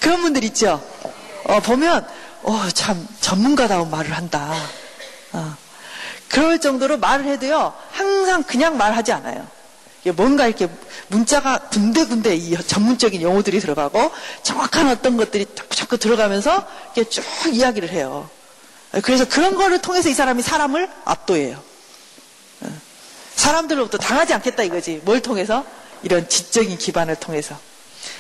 [0.00, 0.82] 그런 분들 있죠.
[1.44, 2.06] 어, 보면
[2.43, 4.53] 어, 참 전문가다운 말을 한다.
[5.32, 5.57] 어.
[6.28, 9.47] 그럴 정도로 말을 해도요, 항상 그냥 말하지 않아요.
[10.14, 10.68] 뭔가 이렇게
[11.09, 14.11] 문자가 군데군데 이 전문적인 용어들이 들어가고
[14.43, 18.28] 정확한 어떤 것들이 자꾸 들어가면서 이렇게 쭉 이야기를 해요.
[19.03, 21.62] 그래서 그런 거를 통해서 이 사람이 사람을 압도해요.
[22.61, 22.68] 어.
[23.34, 25.01] 사람들로부터 당하지 않겠다 이거지.
[25.05, 25.64] 뭘 통해서?
[26.03, 27.59] 이런 지적인 기반을 통해서.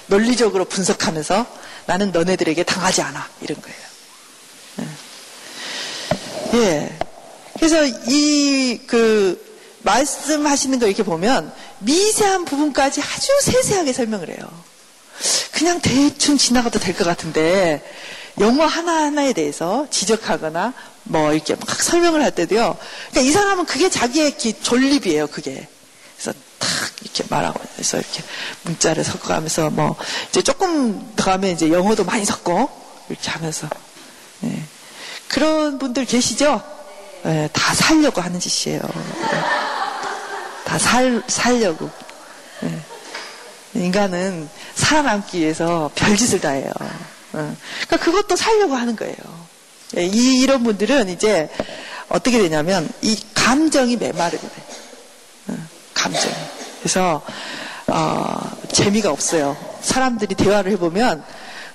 [0.06, 1.46] 논리적으로 분석하면서
[1.86, 3.28] 나는 너네들에게 당하지 않아.
[3.40, 3.87] 이런 거예요.
[6.54, 6.98] 예.
[7.58, 9.46] 그래서 이, 그,
[9.82, 14.48] 말씀하시는 거 이렇게 보면 미세한 부분까지 아주 세세하게 설명을 해요.
[15.52, 17.82] 그냥 대충 지나가도 될 것 같은데,
[18.38, 20.72] 영어 하나하나에 대해서 지적하거나
[21.04, 22.76] 뭐 이렇게 막 설명을 할 때도요.
[23.10, 25.66] 그러니까 이 사람은 그게 자기의 존립이에요, 그게.
[26.16, 26.68] 그래서 탁
[27.02, 28.22] 이렇게 말하고 해서 이렇게
[28.62, 29.96] 문자를 섞어가면서 뭐
[30.28, 32.68] 이제 조금 더 하면 이제 영어도 많이 섞고
[33.08, 33.68] 이렇게 하면서.
[34.44, 34.62] 예.
[35.28, 36.62] 그런 분들 계시죠?
[37.22, 38.80] 네, 다 살려고 하는 짓이에요.
[38.80, 39.40] 네.
[40.64, 41.90] 다 살, 살려고.
[42.60, 42.78] 네.
[43.74, 46.72] 인간은 살아남기 위해서 별짓을 다 해요.
[47.30, 49.14] 그러니까 그것도 살려고 하는 거예요.
[49.96, 51.48] 이, 이런 분들은 이제
[52.08, 55.54] 어떻게 되냐면 이 감정이 메마르게 돼.
[55.94, 56.32] 감정.
[56.80, 57.22] 그래서
[57.86, 58.38] 어,
[58.72, 59.56] 재미가 없어요.
[59.80, 61.22] 사람들이 대화를 해보면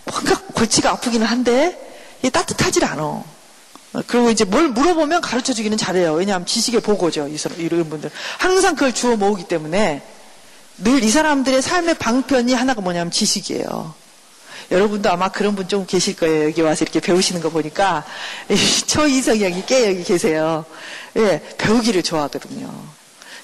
[0.06, 1.93] 뭔가 골치가 아프기는 한데
[2.30, 3.24] 따뜻하질 않아.
[4.08, 6.14] 그리고 이제 뭘 물어보면 가르쳐 주기는 잘해요.
[6.14, 7.30] 왜냐하면 지식의 보고죠.
[7.58, 8.10] 이런 분들.
[8.40, 10.02] 항상 그걸 주워 모으기 때문에
[10.80, 13.94] 늘 이 사람들의 삶의 방편이 하나가 뭐냐면 지식이에요.
[14.72, 16.46] 여러분도 아마 그런 분 좀 계실 거예요.
[16.46, 18.04] 여기 와서 이렇게 배우시는 거 보니까
[18.88, 20.66] 초이성형이 꽤 여기 계세요.
[21.18, 22.74] 예, 배우기를 좋아하거든요.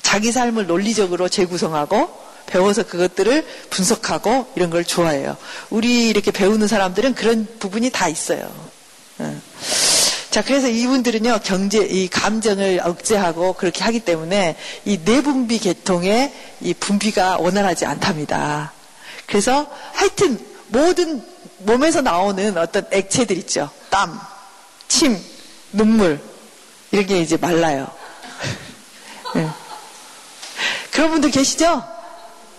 [0.01, 2.09] 자기 삶을 논리적으로 재구성하고
[2.47, 5.37] 배워서 그것들을 분석하고 이런 걸 좋아해요.
[5.69, 8.49] 우리 이렇게 배우는 사람들은 그런 부분이 다 있어요.
[10.29, 10.31] 예.
[10.31, 14.55] 자, 그래서 이분들은요, 경제, 이 감정을 억제하고 그렇게 하기 때문에
[14.85, 18.71] 이 내분비 계통의 이 분비가 원활하지 않답니다.
[19.25, 21.23] 그래서 하여튼 모든
[21.59, 23.69] 몸에서 나오는 어떤 액체들 있죠.
[23.89, 24.19] 땀,
[24.87, 25.17] 침,
[25.71, 26.21] 눈물,
[26.91, 27.87] 이런 게 이제 말라요.
[29.35, 29.47] 네.
[30.91, 31.83] 그런 분들 계시죠?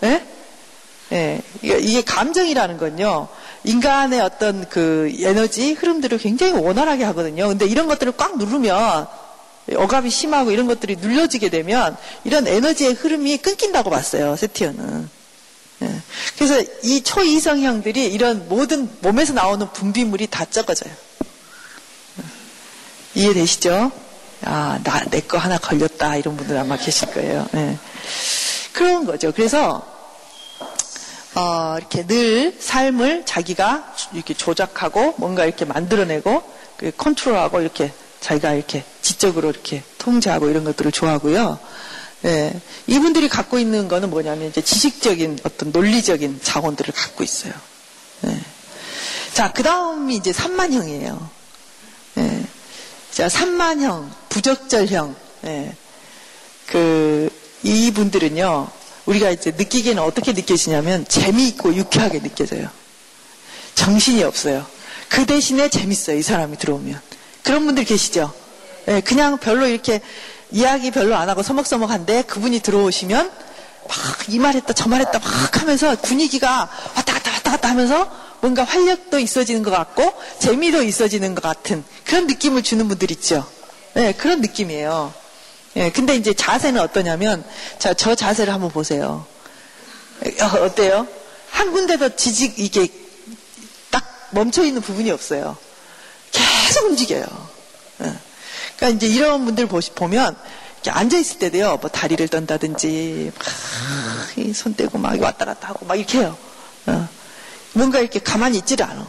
[0.03, 0.09] 예?
[0.09, 0.27] 네?
[1.11, 1.43] 네.
[1.63, 3.29] 이게 감정이라는 건요,
[3.65, 7.49] 인간의 어떤 그 에너지 흐름들을 굉장히 원활하게 하거든요.
[7.49, 9.07] 근데 이런 것들을 꽉 누르면
[9.75, 14.37] 억압이 심하고 이런 것들이 눌려지게 되면 이런 에너지의 흐름이 끊긴다고 봤어요.
[14.37, 15.09] 세티어는.
[15.83, 16.03] 예.
[16.37, 20.93] 그래서 이 초이성형들이 이런 모든 몸에서 나오는 분비물이 다 적어져요.
[22.19, 23.21] 예.
[23.21, 23.91] 이해되시죠?
[24.45, 26.17] 아, 나, 내 거 하나 걸렸다.
[26.17, 27.47] 이런 분들 아마 계실 거예요.
[27.53, 27.79] 네.
[28.73, 29.33] 그런 거죠.
[29.33, 29.87] 그래서
[31.35, 36.43] 어, 이렇게 늘 삶을 자기가 이렇게 조작하고 뭔가 이렇게 만들어내고
[36.77, 41.59] 그 컨트롤하고 이렇게 자기가 이렇게 지적으로 이렇게 통제하고 이런 것들을 좋아하고요.
[42.23, 47.53] 네, 이분들이 갖고 있는 거는 뭐냐면 이제 지식적인 어떤 논리적인 자원들을 갖고 있어요.
[48.23, 48.39] 네.
[49.33, 51.31] 자, 그 다음이 이제 산만형이에요.
[52.15, 52.47] 네.
[53.11, 55.17] 자, 산만형, 부적절형.
[55.43, 55.75] 네.
[56.67, 57.31] 그,
[57.63, 58.69] 이분들은요,
[59.11, 62.69] 우리가 이제 느끼기는 어떻게 느껴지냐면 재미있고 유쾌하게 느껴져요.
[63.75, 64.65] 정신이 없어요.
[65.09, 66.17] 그 대신에 재밌어요.
[66.17, 67.01] 이 사람이 들어오면.
[67.43, 68.33] 그런 분들 계시죠?
[68.87, 70.01] 네, 그냥 별로 이렇게
[70.53, 73.31] 이야기 별로 안 하고 서먹서먹한데 그분이 들어오시면
[73.89, 78.09] 막 이 말했다 저 말했다 막 하면서 분위기가 왔다 갔다 왔다 갔다 하면서
[78.41, 83.45] 뭔가 활력도 있어지는 것 같고 재미도 있어지는 것 같은 그런 느낌을 주는 분들 있죠.
[83.95, 85.13] 네, 그런 느낌이에요.
[85.77, 87.45] 예, 근데 이제 자세는 어떠냐면,
[87.79, 89.27] 자, 저 자세를 한번 보세요.
[90.41, 91.07] 어, 어때요?
[91.51, 92.89] 한 군데도 지직, 이게
[93.91, 95.57] 딱 멈춰있는 부분이 없어요.
[96.33, 97.25] 계속 움직여요.
[98.03, 98.15] 예.
[98.77, 100.37] 그러니까 이제 이런 분들 보시, 보면,
[100.87, 106.37] 앉아있을 때도요, 뭐 다리를 떤다든지, 막, 손 떼고 막 왔다 갔다 하고 막 이렇게 해요.
[106.87, 107.09] 어.
[107.73, 109.07] 뭔가 이렇게 가만히 있지를 않아.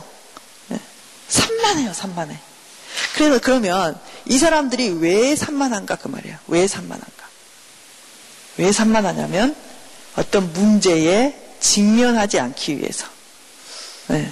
[0.72, 0.80] 예.
[1.28, 2.38] 산만해요, 산만해.
[3.16, 4.00] 그래서 그러면
[4.32, 6.38] 이 사람들이 왜 산만한가 그 말이에요.
[6.48, 7.28] 왜 산만한가?
[8.60, 9.54] 왜 산만하냐면
[10.16, 13.06] 어떤 문제에 직면하지 않기 위해서.
[14.08, 14.32] 네.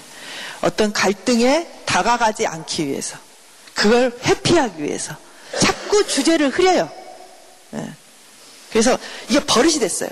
[0.62, 3.18] 어떤 갈등에 다가가지 않기 위해서.
[3.74, 5.18] 그걸 회피하기 위해서.
[5.60, 6.90] 자꾸 주제를 흐려요.
[7.72, 7.94] 네.
[8.70, 8.98] 그래서
[9.28, 10.12] 이게 버릇이 됐어요.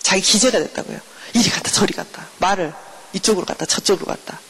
[0.00, 0.98] 자기 기재가 됐다고요.
[1.34, 2.26] 이리 갔다 저리 갔다.
[2.38, 2.72] 말을
[3.12, 4.40] 이쪽으로 갔다 저쪽으로 갔다.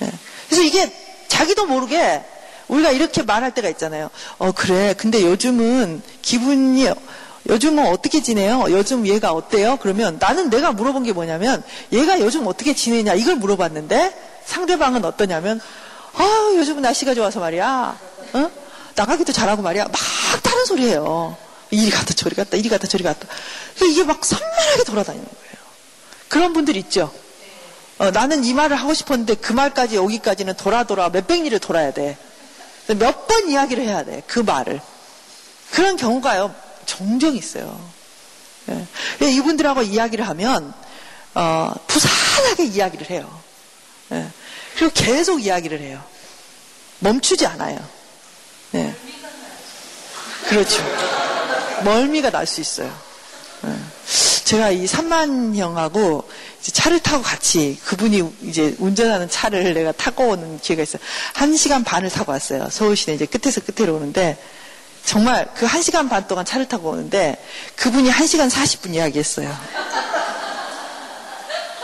[0.00, 0.10] 네.
[0.48, 0.92] 그래서 이게
[1.28, 2.24] 자기도 모르게
[2.68, 4.10] 우리가 이렇게 말할 때가 있잖아요.
[4.38, 4.94] 어, 그래.
[4.96, 6.88] 근데 요즘은 기분이,
[7.48, 8.66] 요즘은 어떻게 지내요?
[8.70, 9.78] 요즘 얘가 어때요?
[9.80, 11.62] 그러면 나는 내가 물어본 게 뭐냐면
[11.92, 15.60] 얘가 요즘 어떻게 지내냐 이걸 물어봤는데 상대방은 어떠냐면
[16.14, 17.98] 아, 요즘은 날씨가 좋아서 말이야.
[18.34, 18.50] 어?
[18.94, 19.84] 나가기도 잘하고 말이야.
[19.84, 19.94] 막
[20.42, 21.36] 다른 소리 해요.
[21.70, 23.26] 이리 갔다 저리 갔다 이리 갔다 저리 갔다.
[23.82, 25.64] 이게 막 산만하게 돌아다니는 거예요.
[26.28, 27.12] 그런 분들 있죠.
[27.98, 32.16] 어, 나는 이 말을 하고 싶었는데 그 말까지 여기까지는 돌아 돌아 몇백 리를 돌아야 돼.
[32.88, 34.22] 몇 번 이야기를 해야 돼.
[34.26, 34.80] 그 말을.
[35.70, 36.54] 그런 경우가요.
[36.86, 37.80] 종종 있어요.
[38.70, 38.86] 예.
[39.30, 40.72] 이분들하고 이야기를 하면
[41.34, 43.40] 어, 부산하게 이야기를 해요.
[44.12, 44.26] 예.
[44.76, 46.02] 그리고 계속 이야기를 해요.
[47.00, 47.78] 멈추지 않아요.
[48.74, 48.94] 예.
[50.48, 50.82] 그렇죠.
[51.84, 52.94] 멀미가 날 수 있어요.
[53.66, 53.74] 예.
[54.44, 56.28] 제가 이 삼만형하고
[56.72, 61.02] 차를 타고 같이 그분이 이제 운전하는 차를 내가 타고 오는 기회가 있어요.
[61.32, 62.68] 한 시간 반을 타고 왔어요.
[62.70, 64.38] 서울 시내 이제 끝에서 끝으로 오는데
[65.04, 67.36] 정말 그 한 시간 반 동안 차를 타고 오는데
[67.76, 69.54] 그분이 한 시간 40분 이야기했어요.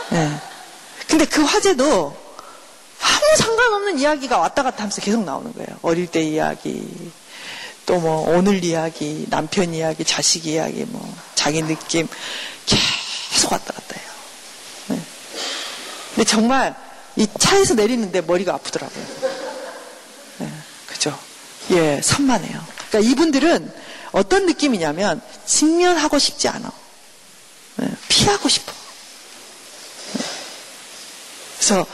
[0.09, 0.31] 네.
[1.07, 2.15] 근데 그 화제도
[3.01, 5.67] 아무 상관없는 이야기가 왔다 갔다 하면서 계속 나오는 거예요.
[5.81, 7.11] 어릴 때 이야기,
[7.85, 11.01] 또 뭐 오늘 이야기, 남편 이야기, 자식 이야기, 뭐
[11.35, 12.07] 자기 느낌
[12.65, 14.10] 계속 왔다 갔다 해요.
[16.15, 16.75] 근데 정말
[17.15, 19.05] 이 차에서 내리는데 머리가 아프더라고요.
[20.39, 20.51] 네,
[20.87, 21.17] 그죠?
[21.71, 22.61] 예, 산만해요.
[22.89, 23.73] 그러니까 이분들은
[24.11, 26.71] 어떤 느낌이냐면 직면하고 싶지 않아.
[27.77, 28.71] 네, 피하고 싶어.
[30.13, 30.23] 네.
[31.57, 31.85] 그래서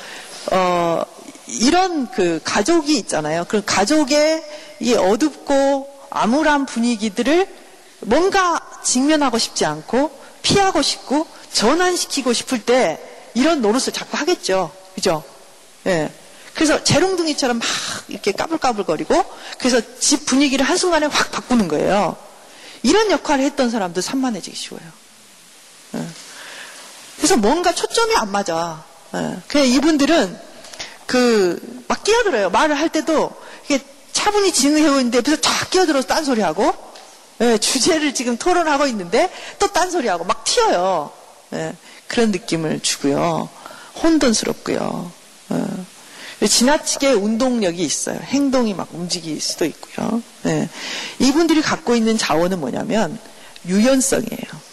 [0.51, 1.03] 어,
[1.47, 3.45] 이런 그 가족이 있잖아요.
[3.47, 4.43] 그 가족의
[4.80, 7.47] 이 어둡고 암울한 분위기들을
[8.01, 10.11] 뭔가 직면하고 싶지 않고
[10.41, 12.99] 피하고 싶고 전환시키고 싶을 때
[13.38, 14.71] 이런 노릇을 자꾸 하겠죠.
[14.95, 15.23] 그죠?
[15.85, 16.11] 예.
[16.53, 17.67] 그래서 재롱둥이처럼 막
[18.07, 19.23] 이렇게 까불까불거리고
[19.59, 22.17] 그래서 집 분위기를 한순간에 확 바꾸는 거예요.
[22.83, 24.85] 이런 역할을 했던 사람도 산만해지기 쉬워요.
[25.95, 26.05] 예.
[27.17, 28.83] 그래서 뭔가 초점이 안 맞아.
[29.15, 29.38] 예.
[29.47, 30.39] 그냥 이분들은
[31.05, 32.49] 그 막 끼어들어요.
[32.49, 33.31] 말을 할 때도
[33.65, 33.79] 이게
[34.11, 36.73] 차분히 진행하고 있는데 옆에서 쫙 끼어들어서 딴소리하고
[37.41, 41.11] 예, 주제를 지금 토론하고 있는데 또 딴소리하고 막 튀어요.
[42.08, 43.49] 예, 그런 느낌을 주고요.
[44.01, 45.12] 혼돈스럽고요.
[45.51, 46.47] 예.
[46.47, 48.20] 지나치게 운동력이 있어요.
[48.22, 50.22] 행동이 막 움직일 수도 있고요.
[50.45, 50.70] 예.
[51.20, 53.18] 이분들이 갖고 있는 자원은 뭐냐면
[53.68, 54.68] 유연성이에요.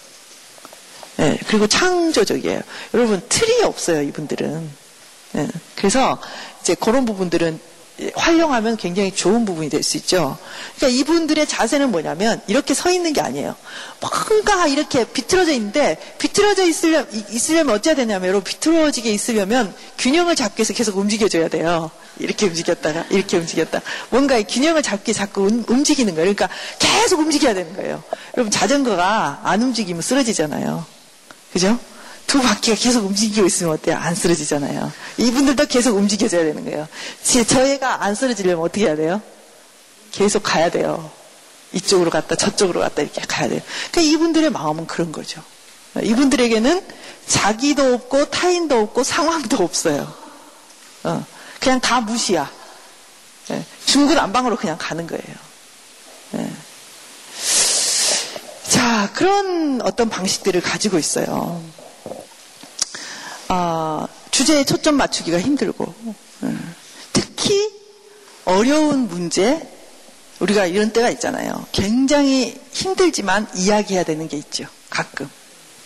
[1.20, 2.60] 예, 그리고 창조적이에요.
[2.92, 4.02] 여러분 틀이 없어요.
[4.02, 4.70] 이분들은.
[5.36, 6.20] 예, 그래서
[6.60, 7.60] 이제 그런 부분들은
[8.16, 10.36] 활용하면 굉장히 좋은 부분이 될 수 있죠.
[10.76, 13.54] 그러니까 이분들의 자세는 뭐냐면 이렇게 서 있는 게 아니에요.
[14.00, 20.72] 뭔가 이렇게 비틀어져 있는데 비틀어져 있으려면, 있으려면 어찌해야 되냐면 여러분 비틀어지게 있으려면 균형을 잡기 위해서
[20.72, 21.90] 계속 움직여줘야 돼요.
[22.18, 23.80] 이렇게 움직였다가 이렇게 움직였다.
[24.10, 26.34] 뭔가 균형을 잡기 자꾸 움직이는 거예요.
[26.34, 28.02] 그러니까 계속 움직여야 되는 거예요.
[28.36, 30.84] 여러분 자전거가 안 움직이면 쓰러지잖아요.
[31.52, 31.78] 그죠?
[32.26, 33.96] 두 바퀴가 계속 움직이고 있으면 어때요?
[33.96, 34.92] 안 쓰러지잖아요.
[35.18, 36.88] 이분들도 계속 움직여줘야 되는 거예요.
[37.46, 39.22] 저희가 안 쓰러지려면 어떻게 해야 돼요?
[40.10, 41.10] 계속 가야 돼요.
[41.72, 43.60] 이쪽으로 갔다 저쪽으로 갔다 이렇게 가야 돼요.
[43.90, 45.42] 그러니까 이분들의 마음은 그런 거죠.
[46.02, 46.84] 이분들에게는
[47.26, 50.12] 자기도 없고 타인도 없고 상황도 없어요.
[51.04, 51.24] 어,
[51.60, 52.50] 그냥 다 무시야.
[53.50, 55.36] 예, 중구난방으로 그냥 가는 거예요.
[56.34, 56.50] 예.
[58.68, 61.62] 자, 그런 어떤 방식들을 가지고 있어요.
[63.54, 65.94] 어, 주제에 초점 맞추기가 힘들고
[66.42, 66.74] 음.
[67.12, 67.70] 특히
[68.44, 69.70] 어려운 문제
[70.40, 71.64] 우리가 이런 때가 있잖아요.
[71.70, 74.66] 굉장히 힘들지만 이야기해야 되는 게 있죠.
[74.90, 75.30] 가끔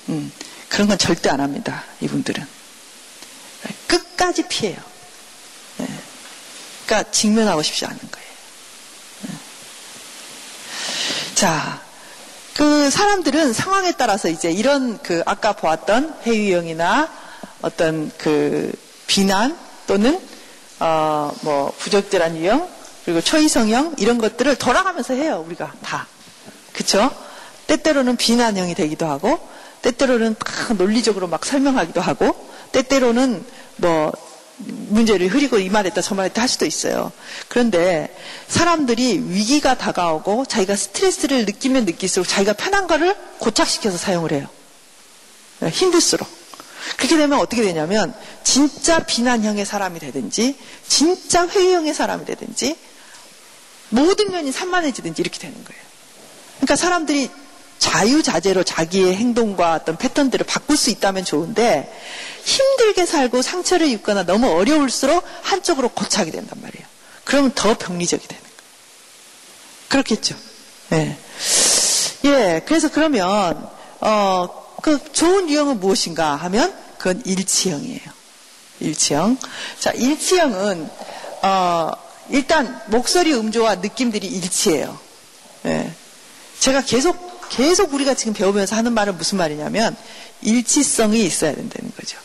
[0.09, 0.33] 음,
[0.71, 1.85] 그런 건 절대 안 합니다.
[2.01, 2.43] 이분들은
[3.87, 4.79] 끝까지 피해요.
[5.77, 5.87] 네.
[6.87, 8.29] 그러니까 직면하고 싶지 않은 거예요.
[9.23, 9.31] 네.
[11.35, 11.83] 자,
[12.55, 17.28] 그 사람들은 상황에 따라서 이제 이런 그 아까 보았던 회유형이나
[17.63, 18.73] 어떤 그
[19.07, 19.57] 비난
[19.87, 20.21] 또는
[20.81, 22.69] 어 뭐 부적절한 유형
[23.05, 26.07] 그리고 초이성형 이런 것들을 돌아가면서 해요 우리가 다
[26.73, 27.11] 그쵸?
[27.67, 29.39] 때때로는 비난형이 되기도 하고
[29.83, 32.35] 때때로는 막 논리적으로 막 설명하기도 하고
[32.73, 33.45] 때때로는
[33.77, 34.13] 뭐
[34.57, 37.13] 문제를 흐리고 이 말했다 저 말했다 할 수도 있어요.
[37.49, 38.15] 그런데
[38.49, 44.49] 사람들이 위기가 다가오고 자기가 스트레스를 느끼면 느낄수록 자기가 편한 거를 고착시켜서 사용을 해요.
[45.71, 46.38] 힘들수록.
[46.97, 48.15] 그렇게 되면 어떻게 되냐면
[48.45, 52.77] 진짜 비난형의 사람이 되든지 진짜 회의형의 사람이 되든지
[53.91, 55.83] 모든 면이 산만해지든지 이렇게 되는 거예요.
[56.57, 57.31] 그러니까 사람들이
[57.79, 61.93] 자유자재로 자기의 행동과 어떤 패턴들을 바꿀 수 있다면 좋은데
[62.45, 66.87] 힘들게 살고 상처를 입거나 너무 어려울수록 한쪽으로 고착이 된단 말이에요.
[67.25, 68.57] 그러면 더 병리적이 되는 거예요.
[69.89, 70.35] 그렇겠죠.
[70.93, 71.17] 예.
[72.25, 73.69] 예, 그래서 그러면
[74.01, 78.19] 어, 그 좋은 유형은 무엇인가 하면 그건 일치형이에요.
[78.81, 79.39] 일치형.
[79.79, 80.91] 자, 일치형은
[81.43, 81.91] 어,
[82.31, 84.99] 일단 목소리 음조와 느낌들이 일치해요.
[85.67, 85.93] 예.
[86.61, 89.97] 제가 계속 계속 우리가 지금 배우면서 하는 말은 무슨 말이냐면
[90.43, 92.19] 일치성이 있어야 된다는 거죠.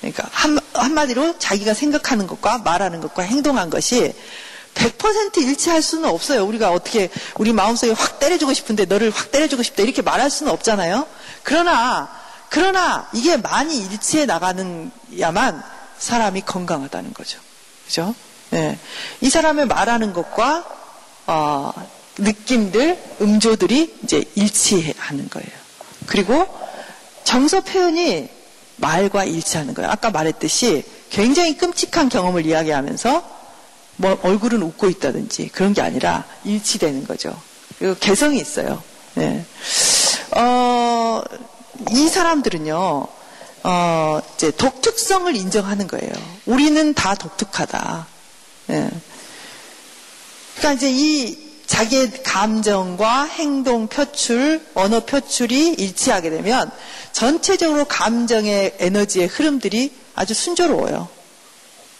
[0.00, 4.14] 그러니까 한, 한마디로 자기가 생각하는 것과 말하는 것과 행동한 것이
[4.74, 6.44] 100% 일치할 수는 없어요.
[6.44, 11.06] 우리가 어떻게 우리 마음속에 확 때려주고 싶은데 너를 확 때려주고 싶다 이렇게 말할 수는 없잖아요.
[11.42, 12.08] 그러나
[12.48, 15.62] 그러나 이게 많이 일치해 나가는 야만
[15.98, 17.38] 사람이 건강하다는 거죠.
[17.86, 18.14] 그죠?
[18.50, 18.78] 네.
[19.20, 20.64] 이 사람의 말하는 것과
[21.26, 21.72] 어,
[22.18, 25.50] 느낌들, 음조들이 이제 일치하는 거예요.
[26.06, 26.46] 그리고
[27.22, 28.28] 정서 표현이
[28.76, 29.90] 말과 일치하는 거예요.
[29.90, 33.40] 아까 말했듯이 굉장히 끔찍한 경험을 이야기하면서
[33.96, 37.40] 뭐 얼굴은 웃고 있다든지 그런 게 아니라 일치되는 거죠.
[37.78, 38.82] 그리고 개성이 있어요.
[39.14, 39.44] 네.
[40.36, 41.22] 어,
[41.90, 43.06] 이 사람들은요,
[43.62, 46.12] 어, 이제 독특성을 인정하는 거예요.
[46.46, 48.06] 우리는 다 독특하다.
[48.66, 48.90] 네.
[50.56, 56.70] 그러니까 이제 이 자기의 감정과 행동 표출, 언어 표출이 일치하게 되면
[57.12, 61.08] 전체적으로 감정의 에너지의 흐름들이 아주 순조로워요.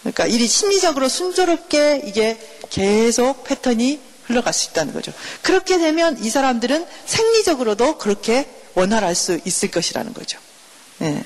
[0.01, 2.39] 그러니까 일이 심리적으로 순조롭게 이게
[2.71, 4.01] 계속 패턴이
[4.31, 5.13] 흘러갈 수 있다는 거죠.
[5.43, 10.39] 그렇게 되면 이 사람들은 생리적으로도 그렇게 원활할 수 있을 것이라는 거죠.
[10.99, 11.25] 네.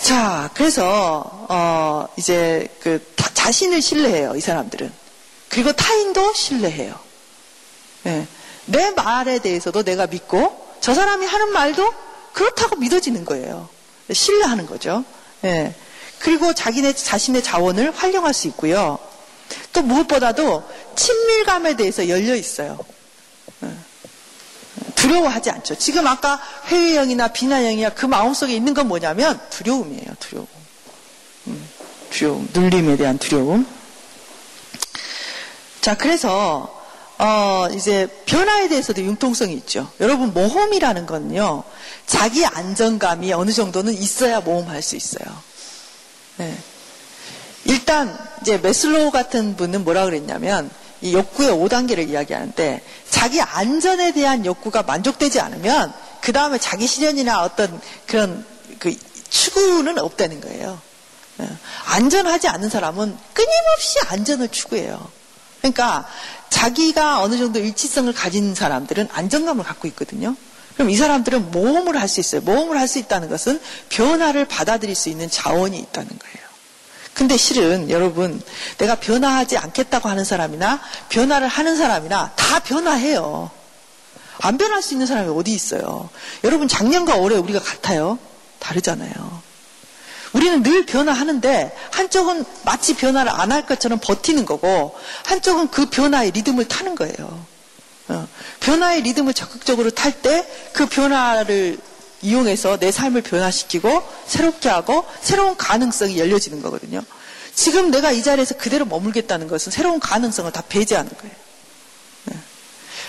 [0.00, 3.02] 자, 그래서 어, 이제 그
[3.34, 4.34] 자신을 신뢰해요.
[4.36, 4.92] 이 사람들은.
[5.48, 6.98] 그리고 타인도 신뢰해요.
[8.04, 8.26] 네.
[8.66, 11.94] 내 말에 대해서도 내가 믿고 저 사람이 하는 말도
[12.32, 13.68] 그렇다고 믿어지는 거예요.
[14.12, 15.04] 신뢰하는 거죠.
[15.40, 15.74] 네.
[16.18, 18.98] 그리고 자기네 자신의 자원을 활용할 수 있고요.
[19.72, 20.62] 또 무엇보다도
[20.96, 22.78] 친밀감에 대해서 열려 있어요.
[23.60, 23.84] 어.
[24.94, 25.76] 두려워하지 않죠.
[25.76, 30.16] 지금 아까 회의형이나 비난형이나 그 마음속에 있는 건 뭐냐면 두려움이에요.
[30.18, 30.46] 두려움.
[31.46, 31.68] 음,
[32.10, 32.48] 두려움.
[32.52, 33.66] 눌림에 대한 두려움.
[35.80, 36.76] 자, 그래서
[37.18, 39.90] 어, 이제 변화에 대해서도 융통성이 있죠.
[40.00, 41.64] 여러분 모험이라는 건요.
[42.06, 45.26] 자기 안정감이 어느 정도는 있어야 모험할 수 있어요.
[46.36, 46.56] 네.
[47.64, 50.70] 일단 이제 매슬로우 같은 분은 뭐라 그랬냐면
[51.02, 57.80] 이 욕구의 5단계를 이야기하는데 자기 안전에 대한 욕구가 만족되지 않으면 그 다음에 자기 실현이나 어떤
[58.06, 58.44] 그런
[58.78, 58.96] 그
[59.28, 60.80] 추구는 없다는 거예요.
[61.38, 61.48] 네.
[61.86, 65.10] 안전하지 않은 사람은 끊임없이 안전을 추구해요.
[65.58, 66.06] 그러니까
[66.48, 70.36] 자기가 어느 정도 일치성을 가진 사람들은 안정감을 갖고 있거든요.
[70.74, 72.40] 그럼 이 사람들은 모험을 할 수 있어요.
[72.42, 76.45] 모험을 할 수 있다는 것은 변화를 받아들일 수 있는 자원이 있다는 거예요.
[77.16, 78.42] 근데 실은 여러분,
[78.76, 83.50] 내가 변화하지 않겠다고 하는 사람이나 변화를 하는 사람이나 다 변화해요.
[84.42, 86.10] 안 변할 수 있는 사람이 어디 있어요?
[86.44, 88.18] 여러분, 작년과 올해 우리가 같아요?
[88.58, 89.42] 다르잖아요.
[90.34, 94.94] 우리는 늘 변화하는데 한쪽은 마치 변화를 안 할 것처럼 버티는 거고
[95.24, 97.46] 한쪽은 그 변화의 리듬을 타는 거예요.
[98.08, 98.28] 어,
[98.60, 100.44] 변화의 리듬을 적극적으로 탈 때
[100.74, 101.78] 그 변화를
[102.22, 107.02] 이용해서 내 삶을 변화시키고 새롭게 하고 새로운 가능성이 열려지는 거거든요.
[107.54, 111.34] 지금 내가 이 자리에서 그대로 머물겠다는 것은 새로운 가능성을 다 배제하는 거예요.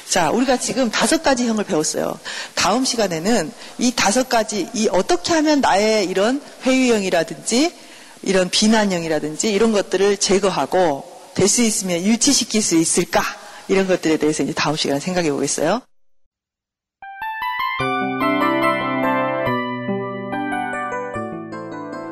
[0.10, 2.18] 자, 우리가 지금 다섯 가지 형을 배웠어요.
[2.56, 7.76] 다음 시간에는 이 다섯 가지, 이 어떻게 하면 나의 이런 회유형이라든지
[8.24, 11.04] 이런 비난형이라든지 이런 것들을 제거하고
[11.36, 13.22] 될 수 있으면 유치시킬 수 있을까?
[13.68, 15.82] 이런 것들에 대해서 이제 다음 시간에 생각해 보겠어요.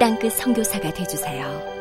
[0.00, 1.79] 땅끝 성교사가 되주세요